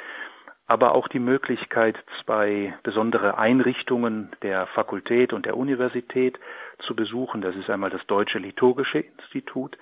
aber 0.67 0.95
auch 0.95 1.09
die 1.09 1.19
Möglichkeit, 1.19 1.97
zwei 2.25 2.75
besondere 2.83 3.37
Einrichtungen 3.37 4.33
der 4.43 4.67
Fakultät 4.69 5.35
und 5.35 5.45
der 5.45 5.59
Universität 5.59 6.39
zu 6.79 6.97
besuchen. 6.97 7.43
Das 7.43 7.55
ist 7.55 7.69
einmal 7.69 7.91
das 7.91 8.05
Deutsche 8.07 8.39
Liturgische 8.39 9.01
Institut 9.01 9.77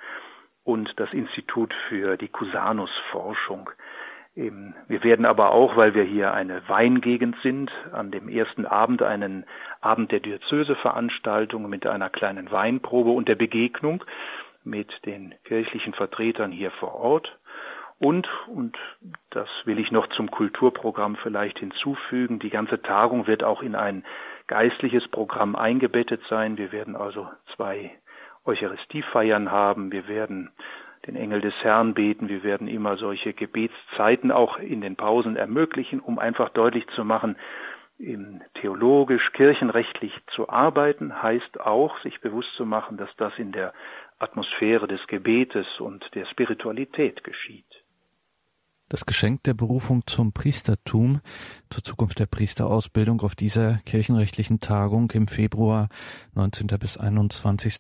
und 0.65 0.93
das 0.99 1.13
Institut 1.13 1.73
für 1.89 2.17
die 2.17 2.29
Cusanus-Forschung. 2.29 3.71
Wir 4.35 5.05
werden 5.05 5.27
aber 5.27 5.53
auch, 5.53 5.77
weil 5.77 5.95
wir 5.95 6.03
hier 6.03 6.35
eine 6.35 6.69
Weingegend 6.69 7.37
sind, 7.45 7.71
an 7.93 8.11
dem 8.11 8.29
ersten 8.29 8.67
Abend 8.67 9.01
einen 9.01 9.47
Abend 9.81 10.11
der 10.11 10.19
Diözese-Veranstaltung 10.19 11.69
mit 11.69 11.87
einer 11.87 12.11
kleinen 12.11 12.51
Weinprobe 12.51 13.11
und 13.11 13.29
der 13.29 13.37
Begegnung 13.37 14.05
mit 14.65 14.91
den 15.05 15.35
kirchlichen 15.45 15.93
Vertretern 15.95 16.51
hier 16.51 16.71
vor 16.73 16.95
Ort. 16.95 17.39
Und, 17.99 18.29
und 18.49 18.77
das 19.31 19.49
will 19.65 19.79
ich 19.79 19.91
noch 19.93 20.09
zum 20.09 20.31
Kulturprogramm 20.31 21.17
vielleicht 21.17 21.59
hinzufügen, 21.59 22.39
die 22.39 22.51
ganze 22.51 22.83
Tagung 22.83 23.27
wird 23.27 23.45
auch 23.45 23.63
in 23.63 23.75
ein 23.75 24.05
geistliches 24.47 25.07
Programm 25.09 25.57
eingebettet 25.57 26.21
sein. 26.29 26.59
Wir 26.59 26.73
werden 26.73 26.97
also 26.97 27.29
zwei 27.55 27.93
Eucharistiefeiern 28.45 29.51
haben. 29.51 29.91
Wir 29.93 30.09
werden 30.09 30.51
den 31.07 31.17
Engel 31.17 31.41
des 31.41 31.55
Herrn 31.63 31.95
beten. 31.95 32.29
Wir 32.29 32.43
werden 32.43 32.69
immer 32.69 32.97
solche 32.97 33.33
Gebetszeiten 33.33 34.31
auch 34.31 34.59
in 34.59 34.81
den 34.81 34.97
Pausen 34.97 35.37
ermöglichen, 35.37 36.01
um 36.01 36.19
einfach 36.19 36.51
deutlich 36.51 36.87
zu 36.89 37.05
machen, 37.05 37.37
theologisch, 38.61 39.33
kirchenrechtlich 39.33 40.13
zu 40.35 40.49
arbeiten, 40.49 41.23
heißt 41.23 41.61
auch, 41.61 41.99
sich 42.01 42.21
bewusst 42.21 42.53
zu 42.57 42.67
machen, 42.67 42.97
dass 42.97 43.15
das 43.17 43.33
in 43.39 43.53
der 43.53 43.73
Atmosphäre 44.19 44.87
des 44.87 45.05
Gebetes 45.07 45.67
und 45.81 46.05
der 46.15 46.27
Spiritualität 46.27 47.25
geschieht. 47.25 47.74
Das 48.91 49.07
Geschenk 49.07 49.43
der 49.45 49.55
Berufung 49.55 50.07
zum 50.07 50.33
Priestertum, 50.33 51.21
zur 51.71 51.83
Zukunft 51.83 52.19
der 52.19 52.27
Priesterausbildung 52.27 53.23
auf 53.23 53.35
dieser 53.35 53.79
kirchenrechtlichen 53.87 54.61
Tagung 54.61 55.11
im 55.13 55.27
Februar 55.27 55.89
19. 56.35 56.67
bis 56.79 56.99
21. 56.99 57.79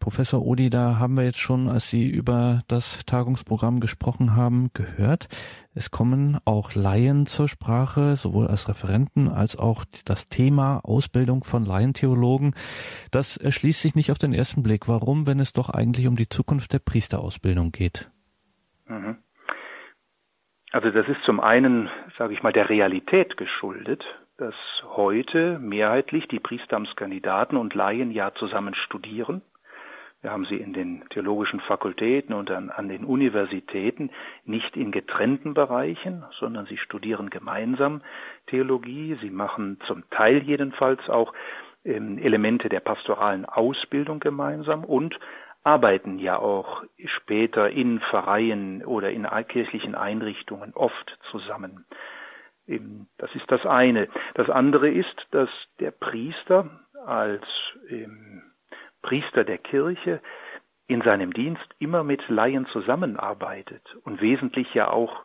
Professor 0.00 0.44
Odi, 0.44 0.68
da 0.68 0.98
haben 0.98 1.14
wir 1.14 1.24
jetzt 1.24 1.38
schon, 1.38 1.66
als 1.68 1.88
Sie 1.88 2.06
über 2.06 2.62
das 2.68 2.98
Tagungsprogramm 3.06 3.80
gesprochen 3.80 4.36
haben, 4.36 4.68
gehört. 4.74 5.28
Es 5.72 5.90
kommen 5.90 6.38
auch 6.44 6.74
Laien 6.74 7.26
zur 7.26 7.48
Sprache, 7.48 8.14
sowohl 8.14 8.46
als 8.46 8.68
Referenten 8.68 9.28
als 9.28 9.56
auch 9.56 9.86
das 10.04 10.28
Thema 10.28 10.80
Ausbildung 10.84 11.42
von 11.42 11.64
Laientheologen. 11.64 12.54
Das 13.10 13.38
erschließt 13.38 13.80
sich 13.80 13.94
nicht 13.94 14.10
auf 14.12 14.18
den 14.18 14.34
ersten 14.34 14.62
Blick. 14.62 14.88
Warum, 14.88 15.26
wenn 15.26 15.40
es 15.40 15.54
doch 15.54 15.70
eigentlich 15.70 16.06
um 16.06 16.16
die 16.16 16.28
Zukunft 16.28 16.74
der 16.74 16.80
Priesterausbildung 16.80 17.72
geht? 17.72 18.10
Mhm. 18.86 19.23
Also 20.74 20.90
das 20.90 21.06
ist 21.06 21.22
zum 21.22 21.38
einen, 21.38 21.88
sage 22.18 22.34
ich 22.34 22.42
mal, 22.42 22.52
der 22.52 22.68
Realität 22.68 23.36
geschuldet, 23.36 24.04
dass 24.38 24.56
heute 24.82 25.60
mehrheitlich 25.60 26.26
die 26.26 26.40
Priesteramtskandidaten 26.40 27.56
und 27.56 27.74
Laien 27.74 28.10
ja 28.10 28.34
zusammen 28.34 28.74
studieren. 28.74 29.40
Wir 30.20 30.32
haben 30.32 30.46
sie 30.46 30.56
in 30.56 30.72
den 30.72 31.04
theologischen 31.10 31.60
Fakultäten 31.60 32.34
und 32.34 32.50
an, 32.50 32.70
an 32.70 32.88
den 32.88 33.04
Universitäten 33.04 34.10
nicht 34.46 34.76
in 34.76 34.90
getrennten 34.90 35.54
Bereichen, 35.54 36.24
sondern 36.40 36.66
sie 36.66 36.78
studieren 36.78 37.30
gemeinsam 37.30 38.02
Theologie. 38.48 39.16
Sie 39.20 39.30
machen 39.30 39.78
zum 39.86 40.02
Teil 40.10 40.42
jedenfalls 40.42 41.08
auch 41.08 41.34
ähm, 41.84 42.18
Elemente 42.18 42.68
der 42.68 42.80
pastoralen 42.80 43.44
Ausbildung 43.44 44.18
gemeinsam 44.18 44.82
und 44.82 45.20
arbeiten 45.64 46.18
ja 46.18 46.38
auch 46.38 46.84
später 47.06 47.70
in 47.70 48.00
Pfarreien 48.00 48.84
oder 48.84 49.10
in 49.10 49.26
kirchlichen 49.48 49.94
Einrichtungen 49.94 50.72
oft 50.74 51.18
zusammen. 51.30 51.86
Das 53.18 53.34
ist 53.34 53.50
das 53.50 53.66
eine. 53.66 54.08
Das 54.34 54.48
andere 54.48 54.88
ist, 54.90 55.26
dass 55.30 55.48
der 55.80 55.90
Priester 55.90 56.80
als 57.06 57.44
Priester 59.02 59.44
der 59.44 59.58
Kirche 59.58 60.20
in 60.86 61.02
seinem 61.02 61.32
Dienst 61.32 61.66
immer 61.78 62.04
mit 62.04 62.26
Laien 62.28 62.66
zusammenarbeitet 62.66 63.82
und 64.04 64.20
wesentlich 64.20 64.72
ja 64.74 64.90
auch, 64.90 65.24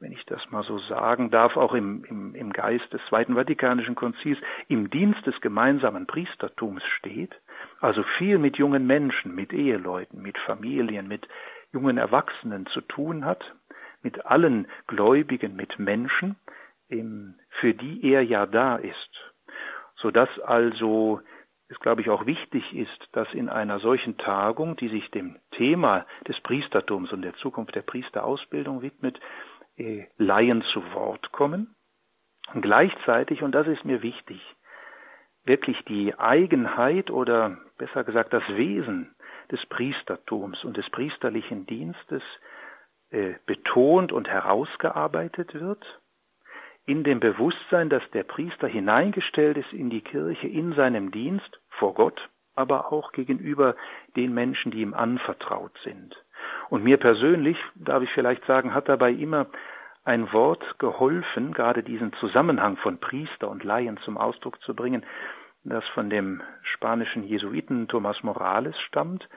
wenn 0.00 0.12
ich 0.12 0.24
das 0.26 0.40
mal 0.50 0.62
so 0.62 0.78
sagen 0.78 1.30
darf, 1.30 1.56
auch 1.56 1.74
im, 1.74 2.04
im, 2.04 2.34
im 2.34 2.52
Geist 2.52 2.92
des 2.92 3.00
Zweiten 3.08 3.34
Vatikanischen 3.34 3.94
Konzils 3.94 4.38
im 4.68 4.90
Dienst 4.90 5.24
des 5.26 5.40
gemeinsamen 5.40 6.06
Priestertums 6.06 6.82
steht. 6.98 7.34
Also 7.80 8.02
viel 8.18 8.38
mit 8.38 8.58
jungen 8.58 8.86
Menschen, 8.86 9.34
mit 9.34 9.52
Eheleuten, 9.52 10.20
mit 10.20 10.36
Familien, 10.38 11.08
mit 11.08 11.26
jungen 11.72 11.98
Erwachsenen 11.98 12.66
zu 12.66 12.82
tun 12.82 13.24
hat, 13.24 13.42
mit 14.02 14.26
allen 14.26 14.68
Gläubigen, 14.86 15.56
mit 15.56 15.78
Menschen, 15.78 16.36
für 16.88 17.74
die 17.74 18.00
er 18.04 18.22
ja 18.22 18.46
da 18.46 18.76
ist, 18.76 19.34
so 19.96 20.10
dass 20.10 20.28
also 20.40 21.20
es, 21.68 21.80
glaube 21.80 22.00
ich, 22.00 22.10
auch 22.10 22.26
wichtig 22.26 22.72
ist, 22.76 23.08
dass 23.12 23.32
in 23.34 23.48
einer 23.48 23.80
solchen 23.80 24.16
Tagung, 24.18 24.76
die 24.76 24.88
sich 24.88 25.10
dem 25.10 25.36
Thema 25.50 26.06
des 26.28 26.38
Priestertums 26.40 27.12
und 27.12 27.22
der 27.22 27.34
Zukunft 27.34 27.74
der 27.74 27.82
Priesterausbildung 27.82 28.82
widmet, 28.82 29.18
Laien 30.18 30.62
zu 30.72 30.82
Wort 30.92 31.32
kommen. 31.32 31.74
Und 32.54 32.62
gleichzeitig, 32.62 33.42
und 33.42 33.52
das 33.52 33.66
ist 33.66 33.84
mir 33.84 34.02
wichtig, 34.02 34.40
wirklich 35.44 35.82
die 35.84 36.18
Eigenheit 36.18 37.10
oder 37.10 37.58
besser 37.78 38.04
gesagt 38.04 38.32
das 38.32 38.46
Wesen 38.48 39.14
des 39.50 39.64
Priestertums 39.66 40.64
und 40.64 40.76
des 40.76 40.88
priesterlichen 40.90 41.66
Dienstes 41.66 42.22
äh, 43.10 43.34
betont 43.46 44.12
und 44.12 44.28
herausgearbeitet 44.28 45.54
wird, 45.54 45.84
in 46.84 47.04
dem 47.04 47.20
Bewusstsein, 47.20 47.88
dass 47.90 48.02
der 48.12 48.22
Priester 48.22 48.68
hineingestellt 48.68 49.56
ist 49.56 49.72
in 49.72 49.90
die 49.90 50.02
Kirche 50.02 50.46
in 50.46 50.72
seinem 50.74 51.10
Dienst 51.10 51.60
vor 51.68 51.94
Gott, 51.94 52.28
aber 52.54 52.92
auch 52.92 53.12
gegenüber 53.12 53.76
den 54.16 54.32
Menschen, 54.32 54.70
die 54.70 54.80
ihm 54.80 54.94
anvertraut 54.94 55.76
sind. 55.84 56.16
Und 56.68 56.84
mir 56.84 56.96
persönlich, 56.96 57.56
darf 57.74 58.02
ich 58.02 58.10
vielleicht 58.10 58.44
sagen, 58.46 58.74
hat 58.74 58.88
dabei 58.88 59.12
immer 59.12 59.46
ein 60.04 60.32
Wort 60.32 60.78
geholfen, 60.78 61.52
gerade 61.52 61.82
diesen 61.82 62.12
Zusammenhang 62.14 62.76
von 62.76 62.98
Priester 62.98 63.48
und 63.48 63.64
Laien 63.64 63.98
zum 64.04 64.16
Ausdruck 64.16 64.60
zu 64.62 64.74
bringen, 64.74 65.04
das 65.64 65.84
von 65.94 66.10
dem 66.10 66.42
spanischen 66.62 67.24
Jesuiten 67.24 67.88
Thomas 67.88 68.22
Morales 68.22 68.78
stammt, 68.82 69.28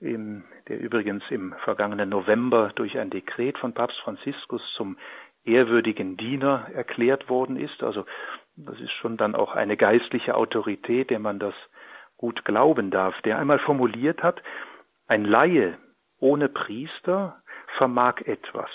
der 0.00 0.80
übrigens 0.80 1.22
im 1.30 1.54
vergangenen 1.64 2.08
November 2.08 2.70
durch 2.74 2.98
ein 2.98 3.10
Dekret 3.10 3.58
von 3.58 3.72
Papst 3.72 3.98
Franziskus 4.00 4.62
zum 4.74 4.96
ehrwürdigen 5.44 6.16
Diener 6.16 6.66
erklärt 6.74 7.28
worden 7.28 7.56
ist. 7.56 7.82
Also 7.82 8.04
das 8.56 8.78
ist 8.80 8.92
schon 8.92 9.16
dann 9.16 9.34
auch 9.34 9.54
eine 9.54 9.76
geistliche 9.76 10.34
Autorität, 10.34 11.10
der 11.10 11.18
man 11.18 11.38
das 11.38 11.54
gut 12.16 12.44
glauben 12.44 12.90
darf, 12.90 13.20
der 13.22 13.38
einmal 13.38 13.58
formuliert 13.58 14.22
hat, 14.22 14.42
ein 15.08 15.24
Laie 15.24 15.78
ohne 16.18 16.48
Priester 16.48 17.42
vermag 17.76 18.20
etwas. 18.22 18.70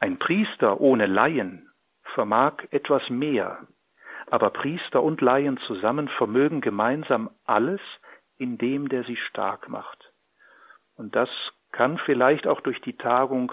Ein 0.00 0.18
Priester 0.18 0.80
ohne 0.80 1.06
Laien 1.06 1.70
vermag 2.14 2.54
etwas 2.70 3.08
mehr. 3.10 3.66
aber 4.30 4.50
Priester 4.50 5.02
und 5.02 5.20
Laien 5.20 5.58
zusammen 5.66 6.08
vermögen 6.08 6.60
gemeinsam 6.60 7.30
alles 7.44 7.80
in 8.36 8.58
dem, 8.58 8.88
der 8.88 9.04
sie 9.04 9.16
stark 9.16 9.68
macht. 9.68 10.12
Und 10.96 11.16
das 11.16 11.28
kann 11.72 11.98
vielleicht 11.98 12.46
auch 12.46 12.60
durch 12.60 12.80
die 12.80 12.96
Tagung 12.96 13.52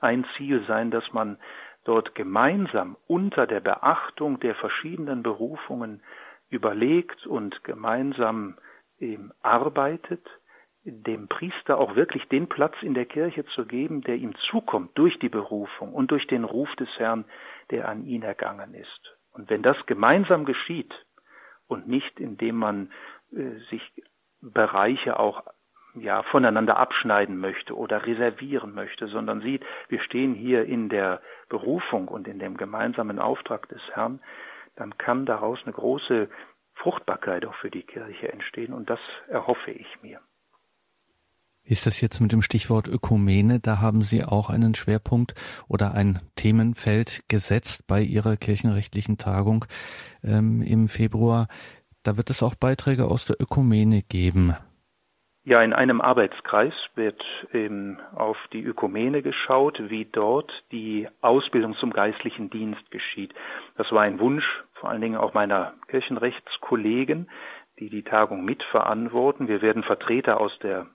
ein 0.00 0.24
Ziel 0.36 0.64
sein, 0.66 0.90
dass 0.90 1.12
man 1.12 1.38
dort 1.84 2.14
gemeinsam 2.14 2.96
unter 3.06 3.46
der 3.46 3.60
Beachtung 3.60 4.40
der 4.40 4.54
verschiedenen 4.54 5.22
Berufungen 5.22 6.02
überlegt 6.48 7.26
und 7.26 7.62
gemeinsam 7.64 8.56
eben 8.98 9.32
arbeitet, 9.42 10.26
dem 10.84 11.28
Priester 11.28 11.78
auch 11.78 11.94
wirklich 11.94 12.26
den 12.28 12.48
Platz 12.48 12.74
in 12.80 12.94
der 12.94 13.04
Kirche 13.04 13.44
zu 13.54 13.66
geben, 13.66 14.00
der 14.02 14.16
ihm 14.16 14.34
zukommt 14.50 14.96
durch 14.96 15.18
die 15.18 15.28
Berufung 15.28 15.92
und 15.92 16.10
durch 16.10 16.26
den 16.26 16.44
Ruf 16.44 16.74
des 16.76 16.88
Herrn, 16.98 17.24
der 17.70 17.88
an 17.88 18.06
ihn 18.06 18.22
ergangen 18.22 18.74
ist. 18.74 19.16
Und 19.32 19.50
wenn 19.50 19.62
das 19.62 19.76
gemeinsam 19.86 20.44
geschieht 20.44 20.92
und 21.68 21.86
nicht 21.86 22.18
indem 22.18 22.56
man 22.56 22.92
äh, 23.32 23.58
sich 23.70 23.82
Bereiche 24.40 25.18
auch 25.18 25.44
ja 25.94 26.22
voneinander 26.22 26.76
abschneiden 26.76 27.36
möchte 27.36 27.76
oder 27.76 28.06
reservieren 28.06 28.74
möchte, 28.74 29.06
sondern 29.08 29.40
sieht, 29.40 29.62
wir 29.88 30.00
stehen 30.00 30.34
hier 30.34 30.64
in 30.64 30.88
der 30.88 31.20
Berufung 31.48 32.08
und 32.08 32.26
in 32.26 32.38
dem 32.38 32.56
gemeinsamen 32.56 33.18
Auftrag 33.18 33.68
des 33.68 33.82
Herrn, 33.92 34.20
dann 34.76 34.96
kann 34.96 35.26
daraus 35.26 35.58
eine 35.64 35.74
große 35.74 36.28
Fruchtbarkeit 36.74 37.44
auch 37.44 37.54
für 37.56 37.70
die 37.70 37.82
Kirche 37.82 38.32
entstehen 38.32 38.72
und 38.72 38.88
das 38.88 39.00
erhoffe 39.28 39.72
ich 39.72 40.02
mir. 40.02 40.20
Ist 41.70 41.86
das 41.86 42.00
jetzt 42.00 42.18
mit 42.18 42.32
dem 42.32 42.42
Stichwort 42.42 42.88
Ökumene? 42.88 43.60
Da 43.60 43.80
haben 43.80 44.00
Sie 44.00 44.24
auch 44.24 44.50
einen 44.50 44.74
Schwerpunkt 44.74 45.34
oder 45.68 45.94
ein 45.94 46.18
Themenfeld 46.34 47.22
gesetzt 47.28 47.86
bei 47.86 48.00
Ihrer 48.00 48.36
kirchenrechtlichen 48.36 49.18
Tagung 49.18 49.66
ähm, 50.24 50.62
im 50.62 50.88
Februar. 50.88 51.46
Da 52.02 52.16
wird 52.16 52.28
es 52.28 52.42
auch 52.42 52.56
Beiträge 52.56 53.04
aus 53.04 53.24
der 53.24 53.40
Ökumene 53.40 54.02
geben. 54.02 54.56
Ja, 55.44 55.62
in 55.62 55.72
einem 55.72 56.00
Arbeitskreis 56.00 56.74
wird 56.96 57.22
ähm, 57.52 58.00
auf 58.16 58.36
die 58.52 58.64
Ökumene 58.64 59.22
geschaut, 59.22 59.80
wie 59.90 60.06
dort 60.06 60.50
die 60.72 61.06
Ausbildung 61.20 61.76
zum 61.76 61.92
geistlichen 61.92 62.50
Dienst 62.50 62.90
geschieht. 62.90 63.32
Das 63.76 63.92
war 63.92 64.02
ein 64.02 64.18
Wunsch 64.18 64.44
vor 64.74 64.90
allen 64.90 65.02
Dingen 65.02 65.18
auch 65.18 65.34
meiner 65.34 65.74
Kirchenrechtskollegen, 65.86 67.30
die 67.78 67.90
die 67.90 68.02
Tagung 68.02 68.44
mitverantworten. 68.44 69.46
Wir 69.46 69.62
werden 69.62 69.84
Vertreter 69.84 70.40
aus 70.40 70.58
der 70.64 70.88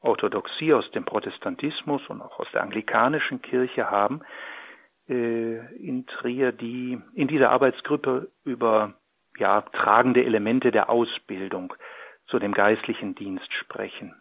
Orthodoxie, 0.00 0.72
aus 0.72 0.90
dem 0.92 1.04
Protestantismus 1.04 2.06
und 2.08 2.22
auch 2.22 2.38
aus 2.38 2.48
der 2.52 2.62
anglikanischen 2.62 3.42
Kirche 3.42 3.90
haben 3.90 4.20
äh, 5.08 5.56
in 5.76 6.06
Trier, 6.06 6.52
die 6.52 7.00
in 7.14 7.28
dieser 7.28 7.50
Arbeitsgruppe 7.50 8.30
über 8.44 8.94
ja, 9.38 9.62
tragende 9.62 10.24
Elemente 10.24 10.70
der 10.70 10.90
Ausbildung 10.90 11.74
zu 12.26 12.38
dem 12.38 12.52
geistlichen 12.52 13.14
Dienst 13.14 13.52
sprechen. 13.54 14.14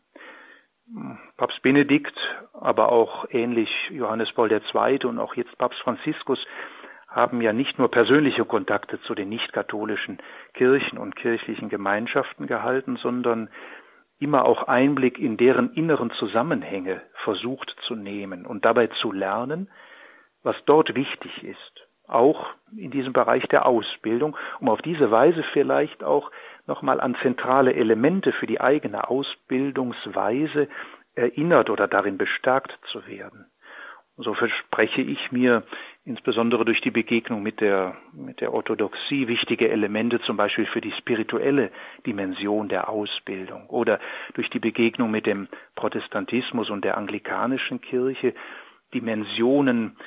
Papst 1.35 1.61
Benedikt, 1.61 2.17
aber 2.53 2.91
auch 2.91 3.25
ähnlich 3.29 3.69
Johannes 3.89 4.31
Paul 4.31 4.49
II. 4.51 5.05
und 5.05 5.19
auch 5.19 5.35
jetzt 5.35 5.57
Papst 5.57 5.79
Franziskus 5.81 6.39
haben 7.07 7.41
ja 7.41 7.51
nicht 7.51 7.77
nur 7.77 7.91
persönliche 7.91 8.45
Kontakte 8.45 9.01
zu 9.01 9.13
den 9.13 9.29
nicht-katholischen 9.29 10.19
Kirchen 10.53 10.97
und 10.97 11.15
kirchlichen 11.15 11.67
Gemeinschaften 11.67 12.47
gehalten, 12.47 12.97
sondern 12.97 13.49
immer 14.19 14.45
auch 14.45 14.63
Einblick 14.63 15.19
in 15.19 15.37
deren 15.37 15.73
inneren 15.73 16.11
Zusammenhänge 16.11 17.01
versucht 17.23 17.75
zu 17.87 17.95
nehmen 17.95 18.45
und 18.45 18.65
dabei 18.65 18.87
zu 18.87 19.11
lernen, 19.11 19.69
was 20.43 20.55
dort 20.65 20.95
wichtig 20.95 21.43
ist, 21.43 21.87
auch 22.07 22.47
in 22.75 22.91
diesem 22.91 23.13
Bereich 23.13 23.45
der 23.47 23.65
Ausbildung, 23.65 24.35
um 24.59 24.69
auf 24.69 24.81
diese 24.81 25.11
Weise 25.11 25.43
vielleicht 25.53 26.03
auch 26.03 26.31
nochmal 26.65 26.99
an 26.99 27.15
zentrale 27.21 27.73
Elemente 27.73 28.31
für 28.33 28.47
die 28.47 28.61
eigene 28.61 29.09
Ausbildungsweise 29.09 30.67
erinnert 31.15 31.69
oder 31.69 31.87
darin 31.87 32.17
bestärkt 32.17 32.77
zu 32.91 33.05
werden. 33.07 33.45
So 34.17 34.33
verspreche 34.33 35.01
ich 35.01 35.31
mir 35.31 35.63
insbesondere 36.03 36.65
durch 36.65 36.81
die 36.81 36.91
Begegnung 36.91 37.43
mit 37.43 37.61
der, 37.61 37.97
mit 38.13 38.41
der 38.41 38.53
Orthodoxie 38.53 39.27
wichtige 39.27 39.69
Elemente 39.69 40.19
zum 40.21 40.37
Beispiel 40.37 40.65
für 40.65 40.81
die 40.81 40.91
spirituelle 40.93 41.71
Dimension 42.05 42.67
der 42.67 42.89
Ausbildung 42.89 43.67
oder 43.67 43.99
durch 44.33 44.49
die 44.49 44.59
Begegnung 44.59 45.11
mit 45.11 45.25
dem 45.27 45.47
Protestantismus 45.75 46.69
und 46.69 46.83
der 46.83 46.97
anglikanischen 46.97 47.79
Kirche 47.81 48.33
Dimensionen 48.93 49.97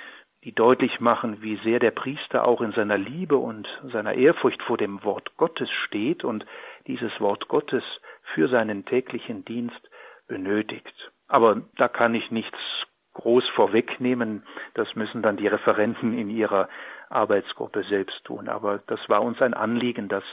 die 0.44 0.54
deutlich 0.54 1.00
machen, 1.00 1.42
wie 1.42 1.56
sehr 1.56 1.80
der 1.80 1.90
Priester 1.90 2.46
auch 2.46 2.62
in 2.62 2.72
seiner 2.72 2.96
Liebe 2.96 3.36
und 3.36 3.68
seiner 3.92 4.14
Ehrfurcht 4.14 4.62
vor 4.62 4.78
dem 4.78 5.04
Wort 5.04 5.36
Gottes 5.36 5.68
steht 5.86 6.24
und 6.24 6.46
dieses 6.86 7.12
Wort 7.20 7.48
Gottes 7.48 7.84
für 8.32 8.48
seinen 8.48 8.86
täglichen 8.86 9.44
Dienst 9.44 9.90
benötigt. 10.28 10.94
Aber 11.28 11.60
da 11.76 11.88
kann 11.88 12.14
ich 12.14 12.30
nichts 12.30 12.56
groß 13.20 13.44
vorwegnehmen. 13.54 14.44
Das 14.74 14.94
müssen 14.94 15.22
dann 15.22 15.36
die 15.36 15.46
Referenten 15.46 16.16
in 16.16 16.30
ihrer 16.30 16.68
Arbeitsgruppe 17.10 17.84
selbst 17.88 18.24
tun. 18.24 18.48
Aber 18.48 18.78
das 18.86 19.00
war 19.08 19.22
uns 19.22 19.40
ein 19.42 19.54
Anliegen, 19.54 20.08
dass 20.08 20.24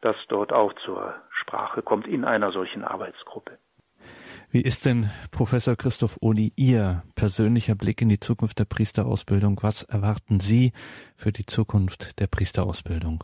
das 0.00 0.16
dort 0.28 0.52
auch 0.52 0.72
zur 0.84 1.14
Sprache 1.30 1.82
kommt 1.82 2.06
in 2.06 2.24
einer 2.24 2.52
solchen 2.52 2.84
Arbeitsgruppe. 2.84 3.58
Wie 4.50 4.62
ist 4.62 4.86
denn, 4.86 5.10
Professor 5.30 5.76
Christoph 5.76 6.16
Odi, 6.20 6.52
Ihr 6.56 7.02
persönlicher 7.14 7.74
Blick 7.74 8.00
in 8.00 8.08
die 8.08 8.18
Zukunft 8.18 8.58
der 8.58 8.64
Priesterausbildung? 8.64 9.60
Was 9.62 9.82
erwarten 9.84 10.40
Sie 10.40 10.72
für 11.16 11.30
die 11.30 11.46
Zukunft 11.46 12.18
der 12.18 12.26
Priesterausbildung? 12.26 13.22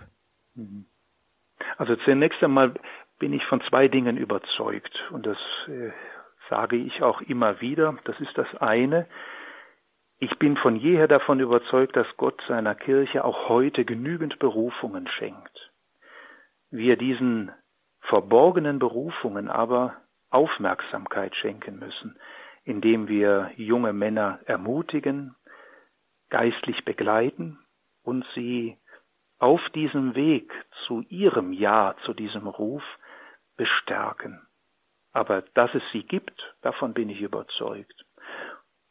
Also 1.78 1.96
zunächst 2.04 2.42
einmal 2.42 2.74
bin 3.18 3.32
ich 3.32 3.44
von 3.46 3.60
zwei 3.68 3.88
Dingen 3.88 4.16
überzeugt 4.16 4.94
und 5.10 5.26
das 5.26 5.38
äh, 5.68 5.90
sage 6.48 6.76
ich 6.76 7.02
auch 7.02 7.20
immer 7.22 7.60
wieder. 7.60 7.96
Das 8.04 8.18
ist 8.20 8.36
das 8.36 8.52
eine. 8.56 9.06
Ich 10.18 10.38
bin 10.38 10.56
von 10.56 10.76
jeher 10.76 11.08
davon 11.08 11.40
überzeugt, 11.40 11.96
dass 11.96 12.06
Gott 12.16 12.40
seiner 12.48 12.74
Kirche 12.74 13.24
auch 13.24 13.48
heute 13.48 13.84
genügend 13.84 14.38
Berufungen 14.38 15.06
schenkt. 15.08 15.70
Wir 16.70 16.96
diesen 16.96 17.52
verborgenen 18.00 18.78
Berufungen 18.78 19.48
aber 19.48 19.96
Aufmerksamkeit 20.30 21.34
schenken 21.36 21.78
müssen, 21.78 22.18
indem 22.64 23.08
wir 23.08 23.50
junge 23.56 23.92
Männer 23.92 24.40
ermutigen, 24.46 25.34
geistlich 26.30 26.84
begleiten 26.84 27.58
und 28.02 28.24
sie 28.34 28.76
auf 29.38 29.60
diesem 29.74 30.14
Weg 30.14 30.50
zu 30.86 31.02
ihrem 31.08 31.52
Ja, 31.52 31.94
zu 32.04 32.14
diesem 32.14 32.46
Ruf 32.46 32.82
bestärken. 33.56 34.45
Aber 35.16 35.42
dass 35.54 35.74
es 35.74 35.82
sie 35.92 36.02
gibt, 36.02 36.54
davon 36.60 36.92
bin 36.92 37.08
ich 37.08 37.22
überzeugt. 37.22 38.04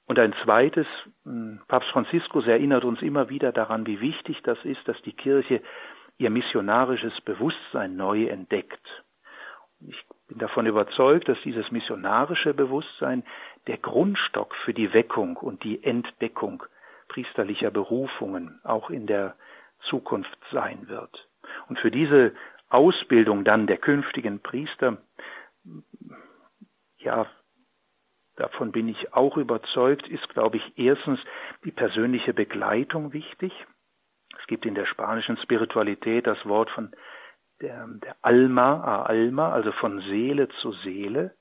Und 0.07 0.17
ein 0.17 0.33
zweites, 0.43 0.87
hm, 1.23 1.61
Papst 1.67 1.91
Franziskus 1.91 2.47
erinnert 2.47 2.83
uns 2.83 3.03
immer 3.03 3.29
wieder 3.29 3.51
daran, 3.51 3.85
wie 3.85 4.01
wichtig 4.01 4.41
das 4.41 4.57
ist, 4.65 4.87
dass 4.87 4.99
die 5.03 5.13
Kirche 5.13 5.61
ihr 6.17 6.31
missionarisches 6.31 7.13
Bewusstsein 7.21 7.95
neu 7.95 8.25
entdeckt. 8.25 9.03
Ich 9.87 10.03
bin 10.27 10.39
davon 10.39 10.65
überzeugt, 10.65 11.29
dass 11.29 11.37
dieses 11.43 11.69
missionarische 11.69 12.55
Bewusstsein 12.55 13.23
der 13.67 13.77
Grundstock 13.77 14.55
für 14.65 14.73
die 14.73 14.93
Weckung 14.93 15.37
und 15.37 15.63
die 15.63 15.83
Entdeckung 15.83 16.63
priesterlicher 17.07 17.69
Berufungen 17.69 18.59
auch 18.63 18.89
in 18.89 19.05
der 19.05 19.35
Zukunft 19.91 20.39
sein 20.51 20.87
wird. 20.87 21.27
Und 21.69 21.77
für 21.77 21.91
diese 21.91 22.33
Ausbildung 22.69 23.43
dann 23.43 23.67
der 23.67 23.77
künftigen 23.77 24.39
Priester, 24.39 24.97
ja, 26.97 27.27
davon 28.35 28.71
bin 28.71 28.87
ich 28.87 29.13
auch 29.13 29.37
überzeugt, 29.37 30.07
ist, 30.07 30.27
glaube 30.29 30.57
ich, 30.57 30.77
erstens 30.77 31.19
die 31.63 31.71
persönliche 31.71 32.33
Begleitung 32.33 33.13
wichtig. 33.13 33.53
Es 34.39 34.47
gibt 34.47 34.65
in 34.65 34.75
der 34.75 34.85
spanischen 34.85 35.37
Spiritualität 35.37 36.27
das 36.27 36.43
Wort 36.45 36.69
von 36.71 36.91
der, 37.61 37.87
der 38.03 38.15
Alma 38.21 38.83
a 38.83 39.03
Alma, 39.03 39.51
also 39.51 39.71
von 39.73 40.01
Seele 40.01 40.49
zu 40.61 40.73
Seele, 40.83 41.35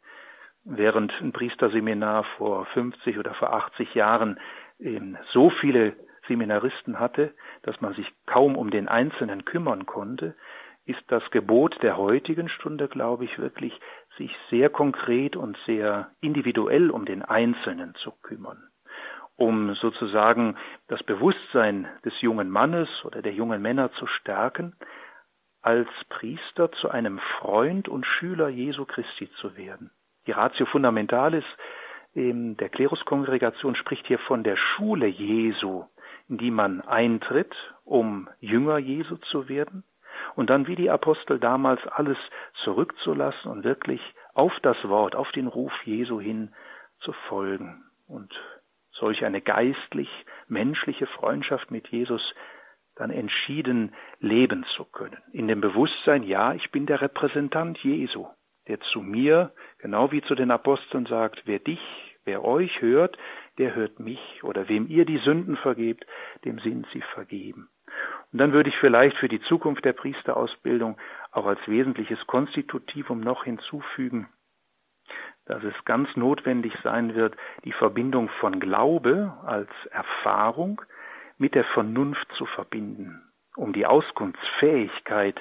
während 0.64 1.12
ein 1.20 1.32
Priesterseminar 1.32 2.24
vor 2.36 2.66
50 2.66 3.18
oder 3.18 3.34
vor 3.34 3.52
80 3.52 3.94
Jahren 3.94 4.38
eben 4.78 5.18
so 5.32 5.50
viele 5.50 5.96
Seminaristen 6.26 6.98
hatte, 6.98 7.34
dass 7.62 7.80
man 7.80 7.94
sich 7.94 8.10
kaum 8.26 8.56
um 8.56 8.70
den 8.70 8.88
Einzelnen 8.88 9.44
kümmern 9.44 9.86
konnte, 9.86 10.34
ist 10.86 11.02
das 11.08 11.22
Gebot 11.30 11.82
der 11.82 11.96
heutigen 11.96 12.48
Stunde, 12.48 12.88
glaube 12.88 13.24
ich, 13.24 13.38
wirklich, 13.38 13.78
sich 14.16 14.34
sehr 14.50 14.70
konkret 14.70 15.36
und 15.36 15.56
sehr 15.66 16.10
individuell 16.20 16.90
um 16.90 17.04
den 17.04 17.22
Einzelnen 17.22 17.94
zu 17.96 18.12
kümmern, 18.22 18.62
um 19.36 19.74
sozusagen 19.74 20.56
das 20.88 21.02
Bewusstsein 21.02 21.88
des 22.04 22.12
jungen 22.20 22.50
Mannes 22.50 22.88
oder 23.04 23.22
der 23.22 23.32
jungen 23.32 23.62
Männer 23.62 23.92
zu 23.92 24.06
stärken, 24.06 24.76
als 25.62 25.88
Priester 26.10 26.70
zu 26.72 26.90
einem 26.90 27.18
Freund 27.38 27.88
und 27.88 28.06
Schüler 28.06 28.48
Jesu 28.48 28.84
Christi 28.84 29.30
zu 29.40 29.56
werden. 29.56 29.90
Die 30.26 30.32
Ratio 30.32 30.66
Fundamentalis 30.66 31.44
der 32.14 32.68
Kleruskongregation 32.68 33.74
spricht 33.74 34.06
hier 34.06 34.20
von 34.20 34.44
der 34.44 34.56
Schule 34.56 35.06
Jesu 35.06 35.84
in 36.28 36.38
die 36.38 36.50
man 36.50 36.80
eintritt, 36.82 37.54
um 37.84 38.28
Jünger 38.40 38.78
Jesu 38.78 39.16
zu 39.30 39.48
werden, 39.48 39.84
und 40.36 40.50
dann 40.50 40.66
wie 40.66 40.76
die 40.76 40.90
Apostel 40.90 41.38
damals 41.38 41.80
alles 41.86 42.18
zurückzulassen 42.64 43.50
und 43.50 43.64
wirklich 43.64 44.00
auf 44.34 44.52
das 44.62 44.76
Wort, 44.84 45.14
auf 45.14 45.30
den 45.32 45.46
Ruf 45.46 45.72
Jesu 45.84 46.20
hin 46.20 46.54
zu 47.00 47.12
folgen 47.28 47.84
und 48.06 48.32
solch 48.92 49.24
eine 49.24 49.40
geistlich 49.40 50.08
menschliche 50.48 51.06
Freundschaft 51.06 51.70
mit 51.70 51.88
Jesus 51.88 52.22
dann 52.96 53.10
entschieden 53.10 53.94
leben 54.20 54.64
zu 54.76 54.84
können. 54.84 55.20
In 55.32 55.48
dem 55.48 55.60
Bewusstsein, 55.60 56.22
ja, 56.22 56.54
ich 56.54 56.70
bin 56.70 56.86
der 56.86 57.00
Repräsentant 57.00 57.78
Jesu, 57.78 58.28
der 58.68 58.80
zu 58.80 59.00
mir, 59.00 59.52
genau 59.78 60.12
wie 60.12 60.22
zu 60.22 60.34
den 60.34 60.50
Aposteln 60.50 61.06
sagt, 61.06 61.42
wer 61.44 61.58
dich, 61.58 61.80
wer 62.24 62.44
euch 62.44 62.80
hört, 62.80 63.18
der 63.58 63.74
hört 63.74 63.98
mich, 63.98 64.42
oder 64.44 64.68
wem 64.68 64.88
ihr 64.88 65.04
die 65.04 65.18
Sünden 65.18 65.56
vergebt, 65.56 66.06
dem 66.44 66.58
sind 66.60 66.86
sie 66.92 67.02
vergeben. 67.14 67.68
Und 68.34 68.38
dann 68.40 68.52
würde 68.52 68.68
ich 68.68 68.76
vielleicht 68.78 69.16
für 69.18 69.28
die 69.28 69.40
Zukunft 69.42 69.84
der 69.84 69.92
Priesterausbildung 69.92 70.98
auch 71.30 71.46
als 71.46 71.60
wesentliches 71.68 72.18
Konstitutivum 72.26 73.20
noch 73.20 73.44
hinzufügen, 73.44 74.28
dass 75.46 75.62
es 75.62 75.74
ganz 75.84 76.08
notwendig 76.16 76.74
sein 76.82 77.14
wird, 77.14 77.36
die 77.64 77.70
Verbindung 77.70 78.28
von 78.40 78.58
Glaube 78.58 79.32
als 79.46 79.70
Erfahrung 79.92 80.82
mit 81.38 81.54
der 81.54 81.62
Vernunft 81.62 82.26
zu 82.36 82.44
verbinden, 82.46 83.22
um 83.54 83.72
die 83.72 83.86
Auskunftsfähigkeit 83.86 85.40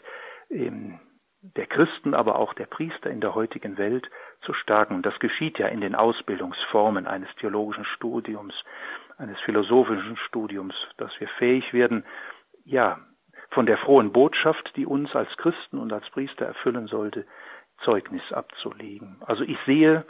ähm, 0.51 0.99
der 1.41 1.65
Christen, 1.65 2.13
aber 2.13 2.35
auch 2.35 2.53
der 2.53 2.67
Priester 2.67 3.09
in 3.09 3.21
der 3.21 3.33
heutigen 3.33 3.79
Welt 3.79 4.07
zu 4.41 4.53
stärken. 4.53 4.93
Und 4.93 5.05
das 5.07 5.17
geschieht 5.17 5.57
ja 5.57 5.67
in 5.67 5.81
den 5.81 5.95
Ausbildungsformen 5.95 7.07
eines 7.07 7.33
theologischen 7.37 7.85
Studiums, 7.85 8.53
eines 9.17 9.39
philosophischen 9.39 10.15
Studiums, 10.27 10.75
dass 10.97 11.11
wir 11.19 11.27
fähig 11.39 11.73
werden, 11.73 12.05
ja, 12.65 12.99
von 13.51 13.65
der 13.65 13.77
frohen 13.77 14.11
Botschaft, 14.11 14.71
die 14.75 14.85
uns 14.85 15.15
als 15.15 15.29
Christen 15.37 15.77
und 15.77 15.93
als 15.93 16.09
Priester 16.09 16.45
erfüllen 16.45 16.87
sollte, 16.87 17.25
Zeugnis 17.83 18.23
abzulegen. 18.31 19.17
Also 19.25 19.43
ich 19.43 19.57
sehe 19.65 20.05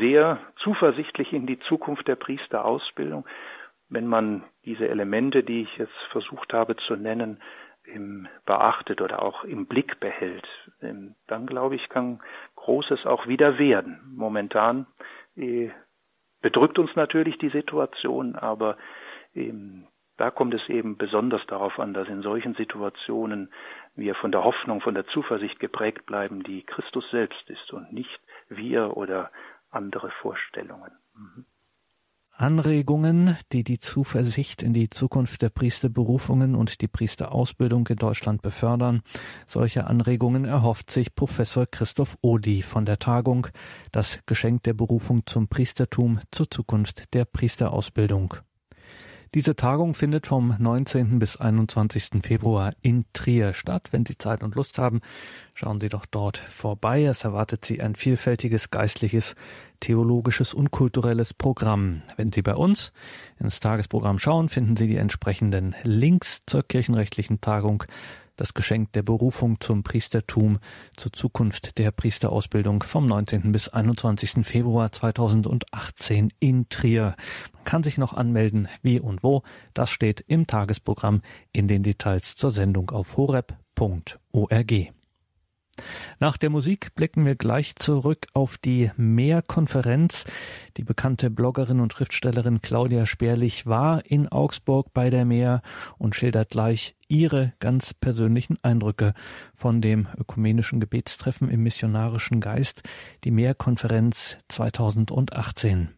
sehr 0.00 0.40
zuversichtlich 0.56 1.32
in 1.32 1.46
die 1.46 1.58
Zukunft 1.60 2.08
der 2.08 2.16
Priesterausbildung, 2.16 3.26
wenn 3.88 4.06
man 4.06 4.44
diese 4.64 4.88
Elemente, 4.88 5.42
die 5.42 5.62
ich 5.62 5.76
jetzt 5.76 5.96
versucht 6.10 6.52
habe 6.52 6.76
zu 6.76 6.96
nennen, 6.96 7.40
beachtet 8.44 9.00
oder 9.00 9.22
auch 9.22 9.44
im 9.44 9.66
Blick 9.66 9.98
behält, 10.00 10.46
dann 10.80 11.46
glaube 11.46 11.76
ich, 11.76 11.88
kann 11.88 12.20
Großes 12.56 13.06
auch 13.06 13.26
wieder 13.26 13.58
werden. 13.58 14.00
Momentan 14.14 14.86
äh, 15.36 15.70
bedrückt 16.40 16.78
uns 16.78 16.94
natürlich 16.94 17.38
die 17.38 17.48
Situation, 17.48 18.36
aber 18.36 18.76
da 20.20 20.30
kommt 20.30 20.52
es 20.52 20.68
eben 20.68 20.98
besonders 20.98 21.40
darauf 21.46 21.78
an, 21.78 21.94
dass 21.94 22.06
in 22.06 22.20
solchen 22.20 22.54
Situationen 22.54 23.50
wir 23.94 24.14
von 24.14 24.30
der 24.30 24.44
Hoffnung, 24.44 24.82
von 24.82 24.94
der 24.94 25.06
Zuversicht 25.06 25.58
geprägt 25.58 26.04
bleiben, 26.04 26.42
die 26.42 26.62
Christus 26.62 27.04
selbst 27.10 27.48
ist 27.48 27.72
und 27.72 27.90
nicht 27.90 28.20
wir 28.50 28.98
oder 28.98 29.30
andere 29.70 30.10
Vorstellungen. 30.20 30.90
Mhm. 31.14 31.46
Anregungen, 32.32 33.38
die 33.52 33.64
die 33.64 33.78
Zuversicht 33.78 34.62
in 34.62 34.74
die 34.74 34.90
Zukunft 34.90 35.40
der 35.40 35.48
Priesterberufungen 35.48 36.54
und 36.54 36.82
die 36.82 36.88
Priesterausbildung 36.88 37.86
in 37.86 37.96
Deutschland 37.96 38.42
befördern. 38.42 39.00
Solche 39.46 39.86
Anregungen 39.86 40.44
erhofft 40.44 40.90
sich 40.90 41.14
Professor 41.14 41.66
Christoph 41.66 42.18
Odi 42.20 42.60
von 42.60 42.84
der 42.84 42.98
Tagung 42.98 43.46
Das 43.90 44.20
Geschenk 44.26 44.64
der 44.64 44.74
Berufung 44.74 45.24
zum 45.24 45.48
Priestertum 45.48 46.20
zur 46.30 46.50
Zukunft 46.50 47.14
der 47.14 47.24
Priesterausbildung. 47.24 48.34
Diese 49.32 49.54
Tagung 49.54 49.94
findet 49.94 50.26
vom 50.26 50.56
19. 50.58 51.20
bis 51.20 51.36
21. 51.36 52.20
Februar 52.24 52.72
in 52.82 53.04
Trier 53.12 53.54
statt. 53.54 53.90
Wenn 53.92 54.04
Sie 54.04 54.18
Zeit 54.18 54.42
und 54.42 54.56
Lust 54.56 54.76
haben, 54.76 55.02
schauen 55.54 55.78
Sie 55.78 55.88
doch 55.88 56.04
dort 56.04 56.36
vorbei. 56.36 57.04
Es 57.04 57.22
erwartet 57.22 57.64
Sie 57.64 57.80
ein 57.80 57.94
vielfältiges 57.94 58.70
geistliches, 58.70 59.36
theologisches 59.78 60.52
und 60.52 60.72
kulturelles 60.72 61.32
Programm. 61.32 62.02
Wenn 62.16 62.32
Sie 62.32 62.42
bei 62.42 62.56
uns 62.56 62.92
ins 63.38 63.60
Tagesprogramm 63.60 64.18
schauen, 64.18 64.48
finden 64.48 64.74
Sie 64.74 64.88
die 64.88 64.96
entsprechenden 64.96 65.76
Links 65.84 66.42
zur 66.46 66.64
kirchenrechtlichen 66.64 67.40
Tagung 67.40 67.84
das 68.40 68.54
Geschenk 68.54 68.92
der 68.92 69.02
Berufung 69.02 69.60
zum 69.60 69.82
Priestertum 69.82 70.60
zur 70.96 71.12
Zukunft 71.12 71.76
der 71.76 71.90
Priesterausbildung 71.90 72.82
vom 72.82 73.04
19. 73.04 73.52
bis 73.52 73.68
21. 73.68 74.46
Februar 74.46 74.90
2018 74.90 76.32
in 76.40 76.66
Trier. 76.70 77.16
Man 77.52 77.64
kann 77.64 77.82
sich 77.82 77.98
noch 77.98 78.14
anmelden, 78.14 78.68
wie 78.80 78.98
und 78.98 79.22
wo. 79.22 79.42
Das 79.74 79.90
steht 79.90 80.24
im 80.26 80.46
Tagesprogramm 80.46 81.20
in 81.52 81.68
den 81.68 81.82
Details 81.82 82.34
zur 82.34 82.50
Sendung 82.50 82.90
auf 82.90 83.18
horeb.org. 83.18 84.72
Nach 86.18 86.36
der 86.36 86.50
Musik 86.50 86.94
blicken 86.94 87.24
wir 87.24 87.34
gleich 87.34 87.76
zurück 87.76 88.26
auf 88.32 88.58
die 88.58 88.90
Mehrkonferenz. 88.96 90.24
Die 90.76 90.84
bekannte 90.84 91.30
Bloggerin 91.30 91.80
und 91.80 91.92
Schriftstellerin 91.92 92.60
Claudia 92.60 93.06
Sperlich 93.06 93.66
war 93.66 94.04
in 94.06 94.28
Augsburg 94.28 94.92
bei 94.92 95.10
der 95.10 95.24
Meer 95.24 95.62
und 95.98 96.14
schildert 96.14 96.50
gleich 96.50 96.96
ihre 97.08 97.52
ganz 97.60 97.92
persönlichen 97.92 98.58
Eindrücke 98.62 99.14
von 99.54 99.80
dem 99.80 100.08
ökumenischen 100.16 100.80
Gebetstreffen 100.80 101.50
im 101.50 101.62
missionarischen 101.62 102.40
Geist, 102.40 102.82
die 103.24 103.30
Mehrkonferenz 103.32 104.38
2018. 104.48 105.90